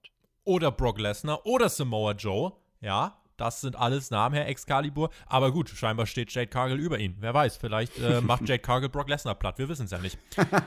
[0.45, 3.18] Oder Brock Lesnar oder Samoa Joe, ja.
[3.39, 5.09] Das sind alles Namen, Herr Excalibur.
[5.27, 7.15] Aber gut, scheinbar steht Jade Cargill über ihn.
[7.19, 9.57] Wer weiß, vielleicht äh, macht Jade Cargill Brock Lesnar platt.
[9.57, 10.17] Wir wissen es ja nicht.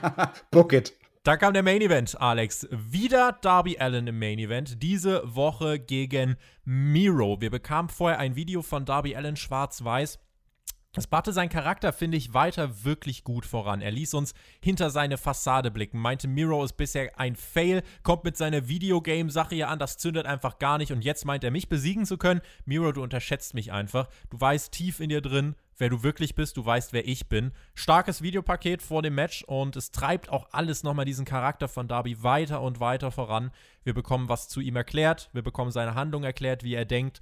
[0.51, 0.93] Book it.
[1.23, 2.67] Da kam der Main Event, Alex.
[2.69, 4.83] Wieder Darby Allen im Main Event.
[4.83, 7.39] Diese Woche gegen Miro.
[7.39, 10.19] Wir bekamen vorher ein Video von Darby Allen schwarz-weiß.
[10.95, 13.81] Das brachte seinen Charakter, finde ich, weiter wirklich gut voran.
[13.81, 18.37] Er ließ uns hinter seine Fassade blicken, meinte, Miro ist bisher ein Fail, kommt mit
[18.37, 22.05] seiner Videogame-Sache hier an, das zündet einfach gar nicht und jetzt meint er, mich besiegen
[22.05, 22.41] zu können.
[22.65, 24.07] Miro, du unterschätzt mich einfach.
[24.29, 27.53] Du weißt tief in dir drin, wer du wirklich bist, du weißt, wer ich bin.
[27.73, 32.21] Starkes Videopaket vor dem Match und es treibt auch alles nochmal diesen Charakter von Darby
[32.21, 33.49] weiter und weiter voran.
[33.83, 37.19] Wir bekommen was zu ihm erklärt, wir bekommen seine Handlung erklärt, wie er denkt.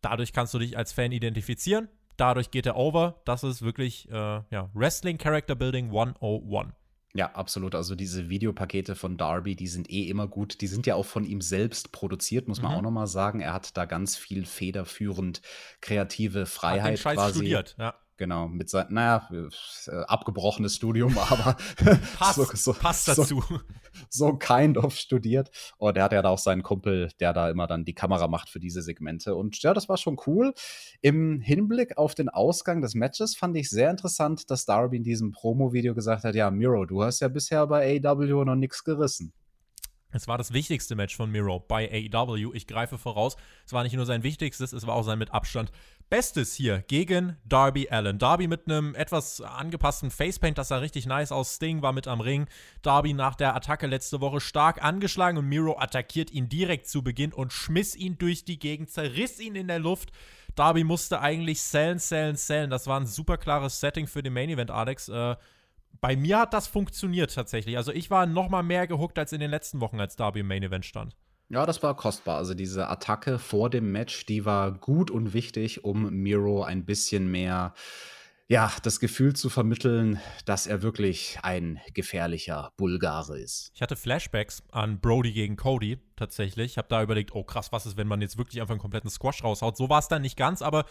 [0.00, 1.90] Dadurch kannst du dich als Fan identifizieren
[2.22, 3.20] dadurch geht er over.
[3.24, 6.72] Das ist wirklich äh, ja, Wrestling Character Building 101.
[7.14, 7.74] Ja, absolut.
[7.74, 10.60] Also diese Videopakete von Darby, die sind eh immer gut.
[10.60, 12.78] Die sind ja auch von ihm selbst produziert, muss man mhm.
[12.78, 13.40] auch noch mal sagen.
[13.40, 15.42] Er hat da ganz viel federführend
[15.80, 17.34] kreative Freiheit hat den Scheiß quasi.
[17.34, 17.94] studiert, ja.
[18.22, 21.56] Genau, mit seinem, naja, äh, abgebrochenes Studium, aber
[22.16, 23.24] passt, so, so, passt dazu.
[23.24, 23.60] So,
[24.10, 25.50] so, kind of studiert.
[25.76, 28.48] Und er hat ja da auch seinen Kumpel, der da immer dann die Kamera macht
[28.48, 29.34] für diese Segmente.
[29.34, 30.54] Und ja, das war schon cool.
[31.00, 35.32] Im Hinblick auf den Ausgang des Matches fand ich sehr interessant, dass Darby in diesem
[35.32, 39.32] Promo-Video gesagt hat: Ja, Miro, du hast ja bisher bei AW noch nichts gerissen.
[40.12, 42.52] Es war das wichtigste Match von Miro bei AEW.
[42.52, 45.72] Ich greife voraus, es war nicht nur sein wichtigstes, es war auch sein mit Abstand
[46.12, 48.18] bestes hier gegen Darby Allen.
[48.18, 51.54] Darby mit einem etwas angepassten Facepaint, das sah richtig nice aus.
[51.54, 52.48] Sting war mit am Ring.
[52.82, 57.32] Darby nach der Attacke letzte Woche stark angeschlagen und Miro attackiert ihn direkt zu Beginn
[57.32, 60.12] und schmiss ihn durch die Gegend, zerriss ihn in der Luft.
[60.54, 62.68] Darby musste eigentlich sellen, sellen, sellen.
[62.68, 65.08] Das war ein super klares Setting für den Main Event, Alex.
[65.08, 65.36] Äh,
[66.02, 67.78] bei mir hat das funktioniert tatsächlich.
[67.78, 70.48] Also ich war noch mal mehr gehuckt als in den letzten Wochen, als Darby im
[70.48, 71.16] Main Event stand.
[71.52, 72.38] Ja, das war kostbar.
[72.38, 77.30] Also diese Attacke vor dem Match, die war gut und wichtig, um Miro ein bisschen
[77.30, 77.74] mehr
[78.48, 83.70] ja, das Gefühl zu vermitteln, dass er wirklich ein gefährlicher Bulgare ist.
[83.74, 86.72] Ich hatte Flashbacks an Brody gegen Cody tatsächlich.
[86.72, 89.10] Ich habe da überlegt, oh krass, was ist, wenn man jetzt wirklich einfach einen kompletten
[89.10, 89.76] Squash raushaut?
[89.76, 90.86] So war es dann nicht ganz, aber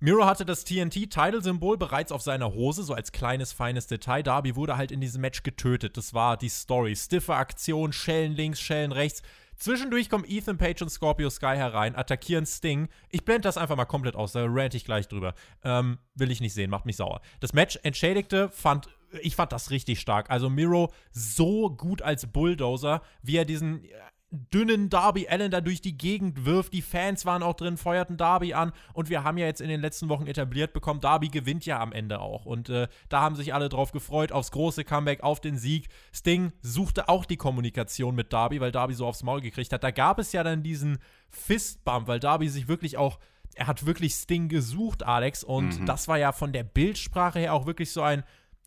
[0.00, 4.24] Miro hatte das TNT-Title-Symbol bereits auf seiner Hose, so als kleines, feines Detail.
[4.24, 5.96] Darby wurde halt in diesem Match getötet.
[5.96, 6.96] Das war die Story.
[6.96, 9.22] Stiffe Aktion, Schellen links, Schellen rechts.
[9.60, 12.88] Zwischendurch kommen Ethan Page und Scorpio Sky herein, attackieren Sting.
[13.10, 15.34] Ich blende das einfach mal komplett aus, da rant ich gleich drüber.
[15.62, 17.20] Ähm, will ich nicht sehen, macht mich sauer.
[17.40, 18.88] Das Match entschädigte, fand
[19.22, 20.30] ich fand das richtig stark.
[20.30, 23.84] Also Miro so gut als Bulldozer, wie er diesen
[24.30, 26.72] dünnen Darby Allen da durch die Gegend wirft.
[26.72, 28.72] Die Fans waren auch drin, feuerten Darby an.
[28.92, 31.92] Und wir haben ja jetzt in den letzten Wochen etabliert bekommen, Darby gewinnt ja am
[31.92, 32.46] Ende auch.
[32.46, 35.88] Und äh, da haben sich alle drauf gefreut, aufs große Comeback, auf den Sieg.
[36.12, 39.82] Sting suchte auch die Kommunikation mit Darby, weil Darby so aufs Maul gekriegt hat.
[39.82, 43.18] Da gab es ja dann diesen Fistbump, weil Darby sich wirklich auch
[43.56, 45.42] er hat wirklich Sting gesucht, Alex.
[45.42, 45.86] Und mhm.
[45.86, 48.22] das war ja von der Bildsprache her auch wirklich so ein,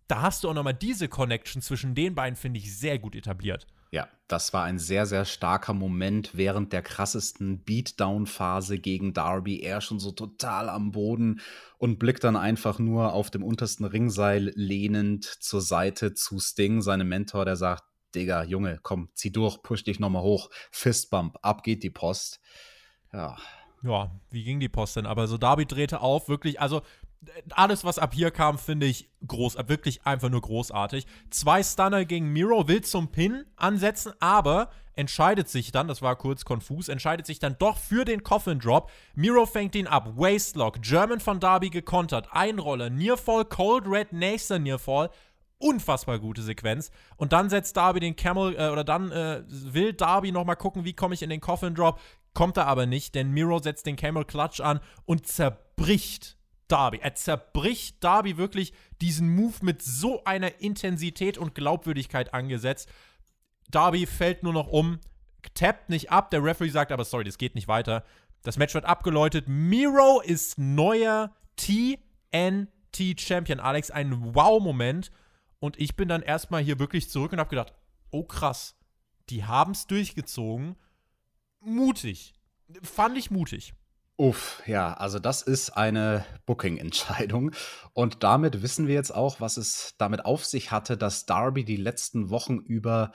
[0.07, 3.65] da hast du auch nochmal diese Connection zwischen den beiden, finde ich, sehr gut etabliert.
[3.93, 9.59] Ja, das war ein sehr, sehr starker Moment während der krassesten Beatdown-Phase gegen Darby.
[9.59, 11.41] Er schon so total am Boden
[11.77, 17.07] und blickt dann einfach nur auf dem untersten Ringseil lehnend zur Seite zu Sting, seinem
[17.07, 17.83] Mentor, der sagt,
[18.15, 22.39] Digga, Junge, komm, zieh durch, push dich nochmal hoch, Fistbump, ab geht die Post.
[23.13, 23.37] Ja.
[23.83, 25.05] Ja, wie ging die Post denn?
[25.05, 26.81] Aber so Darby drehte auf, wirklich, also
[27.51, 31.05] alles, was ab hier kam, finde ich groß, wirklich einfach nur großartig.
[31.29, 36.45] Zwei Stunner gegen Miro, will zum Pin ansetzen, aber entscheidet sich dann, das war kurz
[36.45, 38.91] konfus, entscheidet sich dann doch für den Coffin Drop.
[39.15, 45.09] Miro fängt ihn ab, Waistlock, German von Darby gekontert, Einroller, Nearfall, Cold Red, nächster Nearfall.
[45.57, 46.91] Unfassbar gute Sequenz.
[47.15, 50.93] Und dann setzt Darby den Camel, äh, oder dann äh, will Darby nochmal gucken, wie
[50.93, 51.99] komme ich in den Coffin Drop.
[52.33, 56.37] Kommt er aber nicht, denn Miro setzt den Camel Clutch an und zerbricht
[56.73, 56.99] Darby.
[57.03, 62.89] Er zerbricht Darby wirklich diesen Move mit so einer Intensität und Glaubwürdigkeit angesetzt.
[63.69, 64.99] Darby fällt nur noch um,
[65.53, 66.31] tappt nicht ab.
[66.31, 68.03] Der Referee sagt aber, sorry, das geht nicht weiter.
[68.41, 69.47] Das Match wird abgeläutet.
[69.47, 73.59] Miro ist neuer TNT-Champion.
[73.59, 75.11] Alex, ein Wow-Moment.
[75.59, 77.71] Und ich bin dann erstmal hier wirklich zurück und habe gedacht,
[78.09, 78.75] oh krass,
[79.29, 80.75] die haben es durchgezogen.
[81.59, 82.33] Mutig.
[82.81, 83.75] Fand ich mutig.
[84.15, 87.51] Uff, ja, also das ist eine Booking-Entscheidung.
[87.93, 91.77] Und damit wissen wir jetzt auch, was es damit auf sich hatte, dass Darby die
[91.77, 93.11] letzten Wochen über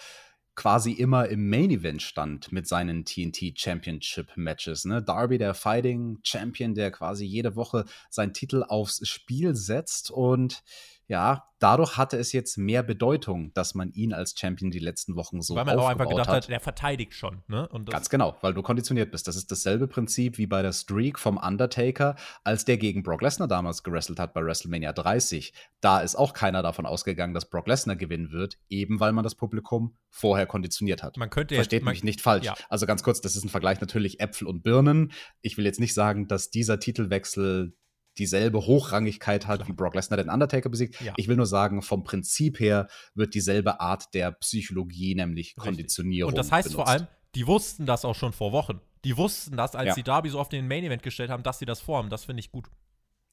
[0.57, 4.85] quasi immer im Main Event stand mit seinen TNT Championship Matches.
[4.85, 5.01] Ne?
[5.01, 10.65] Darby, der Fighting Champion, der quasi jede Woche seinen Titel aufs Spiel setzt und
[11.09, 15.41] ja, dadurch hatte es jetzt mehr Bedeutung, dass man ihn als Champion die letzten Wochen
[15.41, 17.43] so Weil man auch einfach gedacht hat, hat, der verteidigt schon.
[17.49, 17.67] Ne?
[17.87, 19.27] Ganz genau, weil du konditioniert bist.
[19.27, 23.49] Das ist dasselbe Prinzip wie bei der Streak vom Undertaker, als der gegen Brock Lesnar
[23.49, 25.55] damals gewrestelt hat bei WrestleMania 30.
[25.81, 29.35] Da ist auch keiner davon ausgegangen, dass Brock Lesnar gewinnen wird, eben weil man das
[29.35, 31.17] Publikum vorher konditioniert hat.
[31.17, 32.45] Man könnte Versteht jetzt, man, mich nicht falsch.
[32.45, 32.55] Ja.
[32.69, 35.13] Also ganz kurz, das ist ein Vergleich natürlich Äpfel und Birnen.
[35.41, 37.75] Ich will jetzt nicht sagen, dass dieser Titelwechsel
[38.19, 39.69] dieselbe Hochrangigkeit hat, Klar.
[39.69, 41.01] wie Brock Lesnar den Undertaker besiegt.
[41.01, 41.13] Ja.
[41.17, 45.63] Ich will nur sagen, vom Prinzip her wird dieselbe Art der Psychologie, nämlich Richtig.
[45.65, 46.31] Konditionierung.
[46.33, 47.03] Und das heißt vor benutzt.
[47.05, 48.81] allem, die wussten das auch schon vor Wochen.
[49.05, 49.95] Die wussten das, als Ja.
[49.95, 52.11] sie Darby so auf den Main Event gestellt haben, dass sie das vorhaben.
[52.11, 52.67] Das finde ich gut.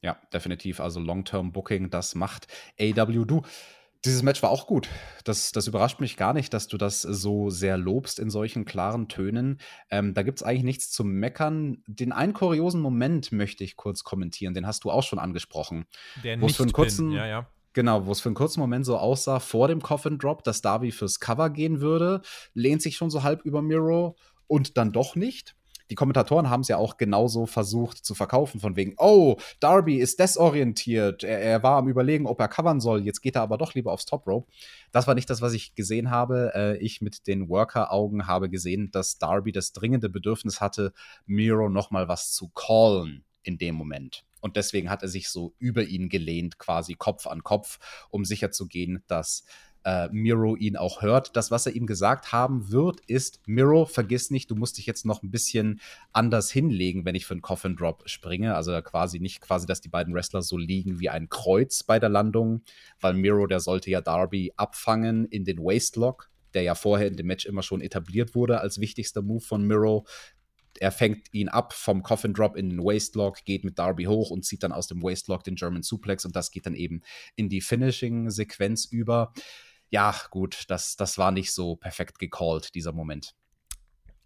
[0.01, 0.79] Ja, definitiv.
[0.79, 2.47] Also Long-Term Booking, das macht
[2.79, 3.25] AW.
[3.25, 3.41] Du,
[4.05, 4.87] dieses Match war auch gut.
[5.23, 9.07] Das, das überrascht mich gar nicht, dass du das so sehr lobst in solchen klaren
[9.07, 9.59] Tönen.
[9.89, 11.83] Ähm, da gibt es eigentlich nichts zu meckern.
[11.87, 14.53] Den einen kuriosen Moment möchte ich kurz kommentieren.
[14.53, 15.85] Den hast du auch schon angesprochen.
[16.23, 17.47] Der Wo es für einen kurzen- ja, ja.
[17.73, 20.91] Genau, wo es für einen kurzen Moment so aussah, vor dem Coffin Drop, dass Darby
[20.93, 22.21] fürs Cover gehen würde,
[22.53, 24.15] lehnt sich schon so halb über Miro
[24.47, 25.55] und dann doch nicht.
[25.89, 30.19] Die Kommentatoren haben es ja auch genauso versucht zu verkaufen, von wegen, oh, Darby ist
[30.19, 33.73] desorientiert, er, er war am Überlegen, ob er covern soll, jetzt geht er aber doch
[33.73, 34.51] lieber aufs Top Rope.
[34.91, 36.51] Das war nicht das, was ich gesehen habe.
[36.55, 40.93] Äh, ich mit den Worker-Augen habe gesehen, dass Darby das dringende Bedürfnis hatte,
[41.25, 44.25] Miro nochmal was zu callen in dem Moment.
[44.41, 47.79] Und deswegen hat er sich so über ihn gelehnt, quasi Kopf an Kopf,
[48.09, 49.43] um sicherzugehen, dass
[49.85, 51.35] äh, Miro ihn auch hört.
[51.35, 55.05] Das, was er ihm gesagt haben wird, ist: Miro, vergiss nicht, du musst dich jetzt
[55.05, 55.79] noch ein bisschen
[56.11, 58.55] anders hinlegen, wenn ich für einen Coffin Drop springe.
[58.55, 62.09] Also quasi nicht quasi, dass die beiden Wrestler so liegen wie ein Kreuz bei der
[62.09, 62.63] Landung,
[62.99, 67.27] weil Miro, der sollte ja Darby abfangen in den Waistlock, der ja vorher in dem
[67.27, 70.05] Match immer schon etabliert wurde als wichtigster Move von Miro
[70.79, 74.43] er fängt ihn ab vom Coffin Drop in den Waistlock, geht mit Darby hoch und
[74.43, 77.01] zieht dann aus dem Waistlock den German Suplex und das geht dann eben
[77.37, 79.31] in die Finishing-Sequenz über.
[79.89, 83.35] Ja, gut, das, das war nicht so perfekt gecallt, dieser Moment.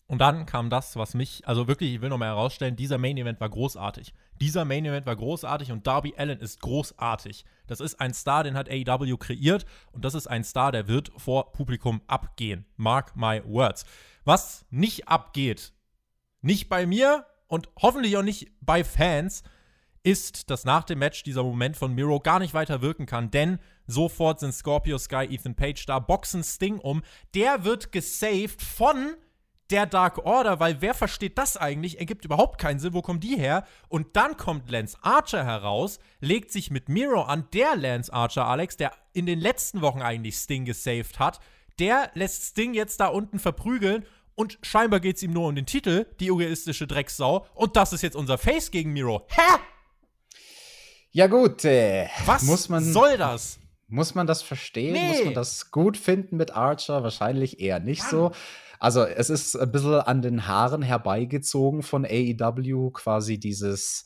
[0.10, 3.18] Und dann kam das, was mich, also wirklich, ich will noch mal herausstellen, dieser Main
[3.18, 4.12] Event war großartig.
[4.42, 7.46] Dieser Main Event war großartig und Darby Allen ist großartig.
[7.68, 11.12] Das ist ein Star, den hat AEW kreiert und das ist ein Star, der wird
[11.18, 12.66] vor Publikum abgehen.
[12.76, 13.86] Mark my words.
[14.26, 15.74] Was nicht abgeht,
[16.42, 19.44] nicht bei mir und hoffentlich auch nicht bei Fans,
[20.02, 23.60] ist, dass nach dem Match dieser Moment von Miro gar nicht weiter wirken kann, denn
[23.90, 27.02] sofort sind Scorpio Sky, Ethan Page da, boxen Sting um.
[27.34, 29.16] Der wird gesaved von
[29.70, 32.00] der Dark Order, weil wer versteht das eigentlich?
[32.00, 32.94] Ergibt überhaupt keinen Sinn.
[32.94, 33.66] Wo kommen die her?
[33.88, 38.78] Und dann kommt Lance Archer heraus, legt sich mit Miro an, der Lance Archer, Alex,
[38.78, 41.40] der in den letzten Wochen eigentlich Sting gesaved hat.
[41.78, 45.66] Der lässt Sting jetzt da unten verprügeln und scheinbar geht es ihm nur um den
[45.66, 47.46] Titel, die egoistische Drecksau.
[47.54, 49.28] Und das ist jetzt unser Face gegen Miro.
[49.30, 49.60] Hä?
[51.12, 53.60] Ja, gut, äh, Was muss man, soll das?
[53.90, 54.94] Muss man das verstehen?
[54.94, 55.08] Nee.
[55.10, 57.04] Muss man das gut finden mit Archer?
[57.04, 58.32] Wahrscheinlich eher nicht so.
[58.80, 64.06] Also, es ist ein bisschen an den Haaren herbeigezogen von AEW, quasi dieses,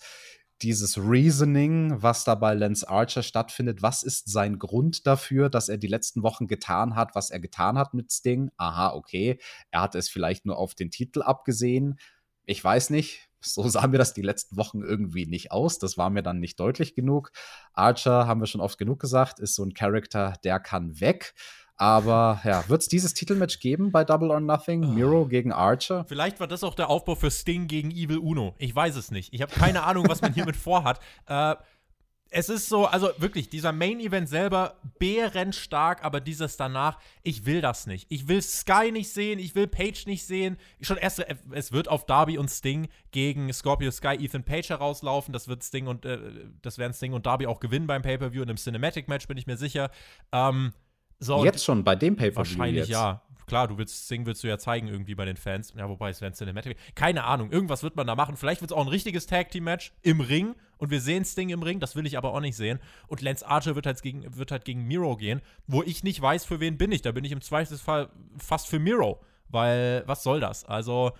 [0.63, 3.83] dieses Reasoning, was da bei Lance Archer stattfindet.
[3.83, 7.77] Was ist sein Grund dafür, dass er die letzten Wochen getan hat, was er getan
[7.77, 8.49] hat mit Sting?
[8.57, 9.37] Aha, okay.
[9.69, 11.99] Er hatte es vielleicht nur auf den Titel abgesehen.
[12.45, 13.29] Ich weiß nicht.
[13.43, 15.79] So sah mir das die letzten Wochen irgendwie nicht aus.
[15.79, 17.31] Das war mir dann nicht deutlich genug.
[17.73, 21.33] Archer, haben wir schon oft genug gesagt, ist so ein Charakter, der kann weg.
[21.75, 24.93] Aber ja, wird es dieses Titelmatch geben bei Double or Nothing?
[24.93, 26.05] Miro gegen Archer?
[26.07, 28.55] Vielleicht war das auch der Aufbau für Sting gegen Evil Uno.
[28.59, 29.33] Ich weiß es nicht.
[29.33, 30.99] Ich habe keine Ahnung, was man hiermit vorhat.
[31.25, 31.55] Äh,
[32.35, 37.85] es ist so, also wirklich, dieser Main-Event selber bärenstark, aber dieses danach, ich will das
[37.85, 38.07] nicht.
[38.09, 40.57] Ich will Sky nicht sehen, ich will Page nicht sehen.
[40.81, 45.31] Schon erst, es wird auf Darby und Sting gegen Scorpio Sky Ethan Page herauslaufen.
[45.31, 46.17] Das wird Sting und, äh,
[46.63, 49.57] das werden Sting und Darby auch gewinnen beim Pay-Per-View und im Cinematic-Match, bin ich mir
[49.57, 49.91] sicher.
[50.31, 50.73] Ähm,
[51.19, 52.89] so, Jetzt schon bei dem Pay-Per-View Wahrscheinlich jetzt.
[52.89, 53.21] ja.
[53.45, 55.73] Klar, du willst Sting willst du ja zeigen irgendwie bei den Fans.
[55.75, 56.77] Ja, wobei es wäre ein Cinematic.
[56.95, 58.37] Keine Ahnung, irgendwas wird man da machen.
[58.37, 61.47] Vielleicht wird es auch ein richtiges Tag Team Match im Ring und wir sehen Sting
[61.49, 62.77] im Ring, das will ich aber auch nicht sehen.
[63.07, 66.43] Und Lance Archer wird halt gegen, wird halt gegen Miro gehen, wo ich nicht weiß,
[66.43, 67.01] für wen bin ich.
[67.01, 70.65] Da bin ich im Zweifelsfall fast für Miro, weil was soll das?
[70.65, 71.13] Also,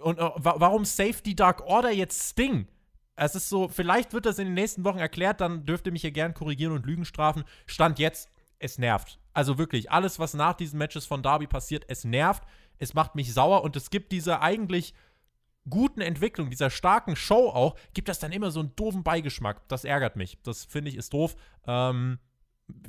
[0.00, 2.66] und uh, warum Safety Dark Order jetzt Sting?
[3.14, 6.02] Es ist so, vielleicht wird das in den nächsten Wochen erklärt, dann dürft ihr mich
[6.02, 7.44] hier gern korrigieren und Lügen strafen.
[7.64, 9.20] Stand jetzt, es nervt.
[9.36, 12.42] Also wirklich, alles, was nach diesen Matches von Darby passiert, es nervt,
[12.78, 14.94] es macht mich sauer und es gibt diese eigentlich
[15.68, 19.68] guten Entwicklung, dieser starken Show auch, gibt das dann immer so einen doofen Beigeschmack.
[19.68, 20.38] Das ärgert mich.
[20.42, 21.36] Das finde ich ist doof.
[21.66, 22.18] Ähm,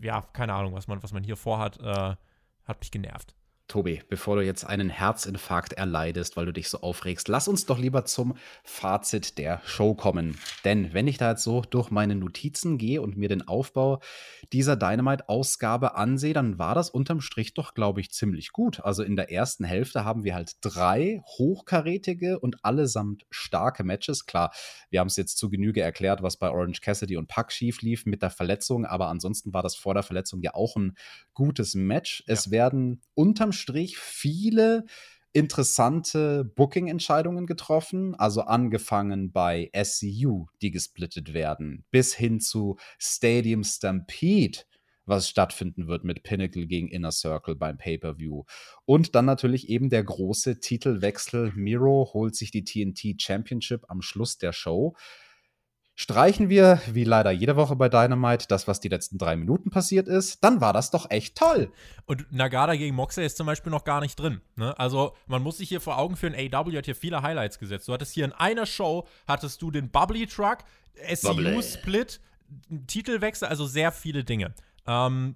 [0.01, 2.15] ja, keine Ahnung, was man, was man hier vorhat, äh,
[2.63, 3.35] hat mich genervt.
[3.67, 7.77] Tobi, bevor du jetzt einen Herzinfarkt erleidest, weil du dich so aufregst, lass uns doch
[7.77, 10.39] lieber zum Fazit der Show kommen.
[10.63, 13.99] Denn wenn ich da jetzt so durch meine Notizen gehe und mir den Aufbau
[14.53, 18.79] dieser Dynamite-Ausgabe ansehe, dann war das unterm Strich doch, glaube ich, ziemlich gut.
[18.79, 24.25] Also in der ersten Hälfte haben wir halt drei hochkarätige und allesamt starke Matches.
[24.25, 24.53] Klar,
[24.89, 28.05] wir haben es jetzt zu Genüge erklärt, was bei Orange Cassidy und Puck schief lief
[28.05, 30.95] mit der Verletzung, aber ansonsten war das vor der Verletzung ja auch ein
[31.33, 32.23] gutes Match.
[32.25, 32.33] Ja.
[32.33, 34.85] Es werden unterm Strich viele
[35.33, 44.59] interessante Booking-Entscheidungen getroffen, also angefangen bei SCU, die gesplittet werden, bis hin zu Stadium Stampede,
[45.05, 48.43] was stattfinden wird mit Pinnacle gegen Inner Circle beim Pay-per-View.
[48.85, 51.53] Und dann natürlich eben der große Titelwechsel.
[51.55, 54.95] Miro holt sich die TNT Championship am Schluss der Show.
[55.99, 60.07] Streichen wir, wie leider jede Woche bei Dynamite, das, was die letzten drei Minuten passiert
[60.07, 61.71] ist, dann war das doch echt toll.
[62.05, 64.41] Und Nagada gegen Moxley ist zum Beispiel noch gar nicht drin.
[64.55, 64.77] Ne?
[64.77, 67.87] Also, man muss sich hier vor Augen führen, AW hat hier viele Highlights gesetzt.
[67.87, 70.59] Du hattest hier in einer Show, hattest du den Bubbly Truck,
[71.15, 72.21] SCU-Split,
[72.85, 74.53] Titelwechsel, also sehr viele Dinge.
[74.85, 75.35] Ähm,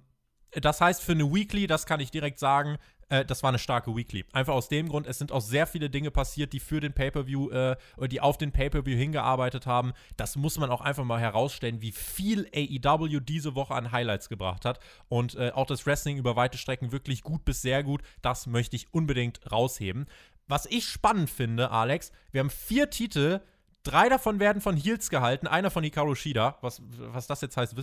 [0.52, 2.78] das heißt, für eine Weekly, das kann ich direkt sagen,
[3.12, 4.24] äh, das war eine starke Weekly.
[4.32, 7.50] Einfach aus dem Grund, es sind auch sehr viele Dinge passiert, die für den Pay-Per-View
[7.50, 7.76] äh,
[8.08, 9.92] die auf den Pay-Per-View hingearbeitet haben.
[10.16, 14.64] Das muss man auch einfach mal herausstellen, wie viel AEW diese Woche an Highlights gebracht
[14.64, 14.80] hat.
[15.08, 18.02] Und äh, auch das Wrestling über weite Strecken wirklich gut bis sehr gut.
[18.22, 20.06] Das möchte ich unbedingt rausheben.
[20.48, 23.40] Was ich spannend finde, Alex, wir haben vier Titel,
[23.84, 26.56] Drei davon werden von Heels gehalten, einer von Hikaru Shida.
[26.60, 27.74] Was, was das jetzt heißt,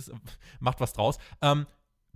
[0.58, 1.18] macht was draus.
[1.42, 1.66] Ähm,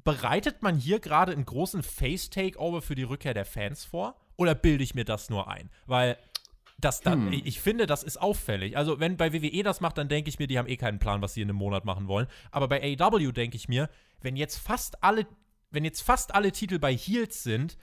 [0.04, 4.16] bereitet man hier gerade einen großen Face-Takeover für die Rückkehr der Fans vor?
[4.36, 5.70] Oder bilde ich mir das nur ein?
[5.86, 6.18] Weil
[6.78, 7.42] das dann, hm.
[7.44, 8.76] ich finde, das ist auffällig.
[8.76, 11.22] Also, wenn bei WWE das macht, dann denke ich mir, die haben eh keinen Plan,
[11.22, 12.26] was sie in einem Monat machen wollen.
[12.50, 13.88] Aber bei AEW denke ich mir,
[14.20, 15.26] wenn jetzt fast alle,
[15.70, 17.78] wenn jetzt fast alle Titel bei Heels sind,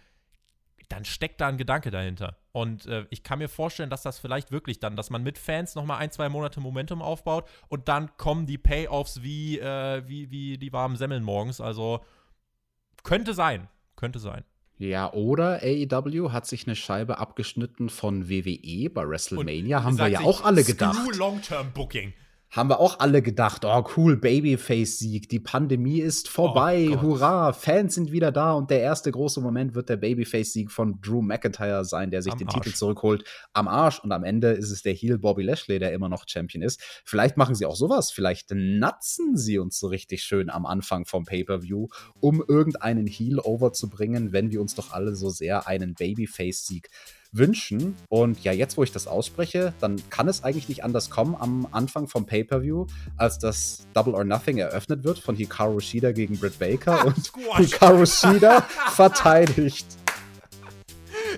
[0.92, 2.38] dann steckt da ein Gedanke dahinter.
[2.52, 5.76] Und äh, ich kann mir vorstellen, dass das vielleicht wirklich dann, dass man mit Fans
[5.76, 10.32] noch mal ein, zwei Monate Momentum aufbaut und dann kommen die Payoffs wie, äh, wie,
[10.32, 11.62] wie die warmen Semmeln morgens.
[11.62, 12.02] Also
[13.04, 13.68] könnte sein.
[13.96, 14.44] Könnte sein.
[14.78, 19.78] Ja, oder AEW hat sich eine Scheibe abgeschnitten von WWE bei WrestleMania.
[19.78, 20.98] Und Haben wir ja auch alle gedacht.
[21.16, 22.14] Long-Term Booking
[22.52, 27.96] haben wir auch alle gedacht, oh cool, Babyface-Sieg, die Pandemie ist vorbei, oh hurra, Fans
[27.96, 32.12] sind wieder da und der erste große Moment wird der Babyface-Sieg von Drew McIntyre sein,
[32.12, 32.60] der sich am den Arsch.
[32.60, 33.24] Titel zurückholt
[33.54, 36.62] am Arsch und am Ende ist es der Heel Bobby Lashley, der immer noch Champion
[36.62, 36.82] ist.
[37.06, 41.24] Vielleicht machen sie auch sowas, vielleicht natzen sie uns so richtig schön am Anfang vom
[41.24, 41.88] Pay-Per-View,
[42.20, 46.90] um irgendeinen Heel overzubringen, wenn wir uns doch alle so sehr einen Babyface-Sieg
[47.32, 47.96] wünschen.
[48.10, 51.68] Und ja, jetzt, wo ich das ausspreche, dann kann es eigentlich nicht anders kommen am
[51.72, 56.60] Anfang vom Pay-Per-View, als dass Double or Nothing eröffnet wird von Hikaru Shida gegen Britt
[56.60, 57.32] Baker ah, und.
[57.58, 58.62] Hikaru Shida
[58.92, 59.86] verteidigt.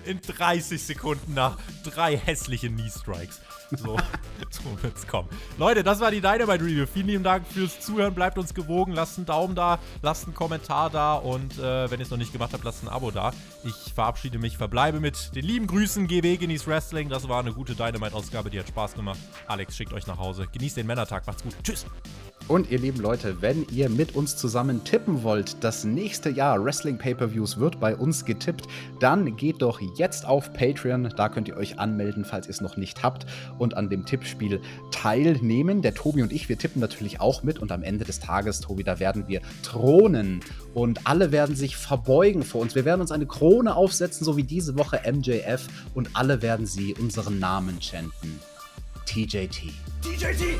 [0.05, 3.41] In 30 Sekunden nach drei hässlichen Knee-Strikes.
[3.71, 3.97] So,
[4.49, 5.29] so wird's kommen.
[5.57, 6.85] Leute, das war die Dynamite Review.
[6.85, 8.13] Vielen lieben Dank fürs Zuhören.
[8.13, 8.93] Bleibt uns gewogen.
[8.93, 12.33] Lasst einen Daumen da, lasst einen Kommentar da und äh, wenn ihr es noch nicht
[12.33, 13.33] gemacht habt, lasst ein Abo da.
[13.63, 16.07] Ich verabschiede mich, verbleibe mit den lieben Grüßen.
[16.07, 17.09] GW, genießt Wrestling.
[17.09, 19.19] Das war eine gute Dynamite-Ausgabe, die hat Spaß gemacht.
[19.47, 20.47] Alex schickt euch nach Hause.
[20.51, 21.25] Genießt den Männertag.
[21.25, 21.55] Macht's gut.
[21.63, 21.85] Tschüss.
[22.49, 26.97] Und ihr lieben Leute, wenn ihr mit uns zusammen tippen wollt, das nächste Jahr Wrestling
[26.97, 28.67] Pay-per-Views wird bei uns getippt,
[28.99, 31.13] dann geht doch jetzt auf Patreon.
[31.15, 33.25] Da könnt ihr euch anmelden, falls ihr es noch nicht habt
[33.57, 34.59] und an dem Tippspiel
[34.91, 35.81] teilnehmen.
[35.81, 38.83] Der Tobi und ich, wir tippen natürlich auch mit und am Ende des Tages, Tobi,
[38.83, 40.41] da werden wir thronen
[40.73, 42.75] und alle werden sich verbeugen vor uns.
[42.75, 46.93] Wir werden uns eine Krone aufsetzen, so wie diese Woche MJF und alle werden sie
[46.93, 48.39] unseren Namen chanten.
[49.05, 49.71] TJT.
[50.01, 50.57] TJT!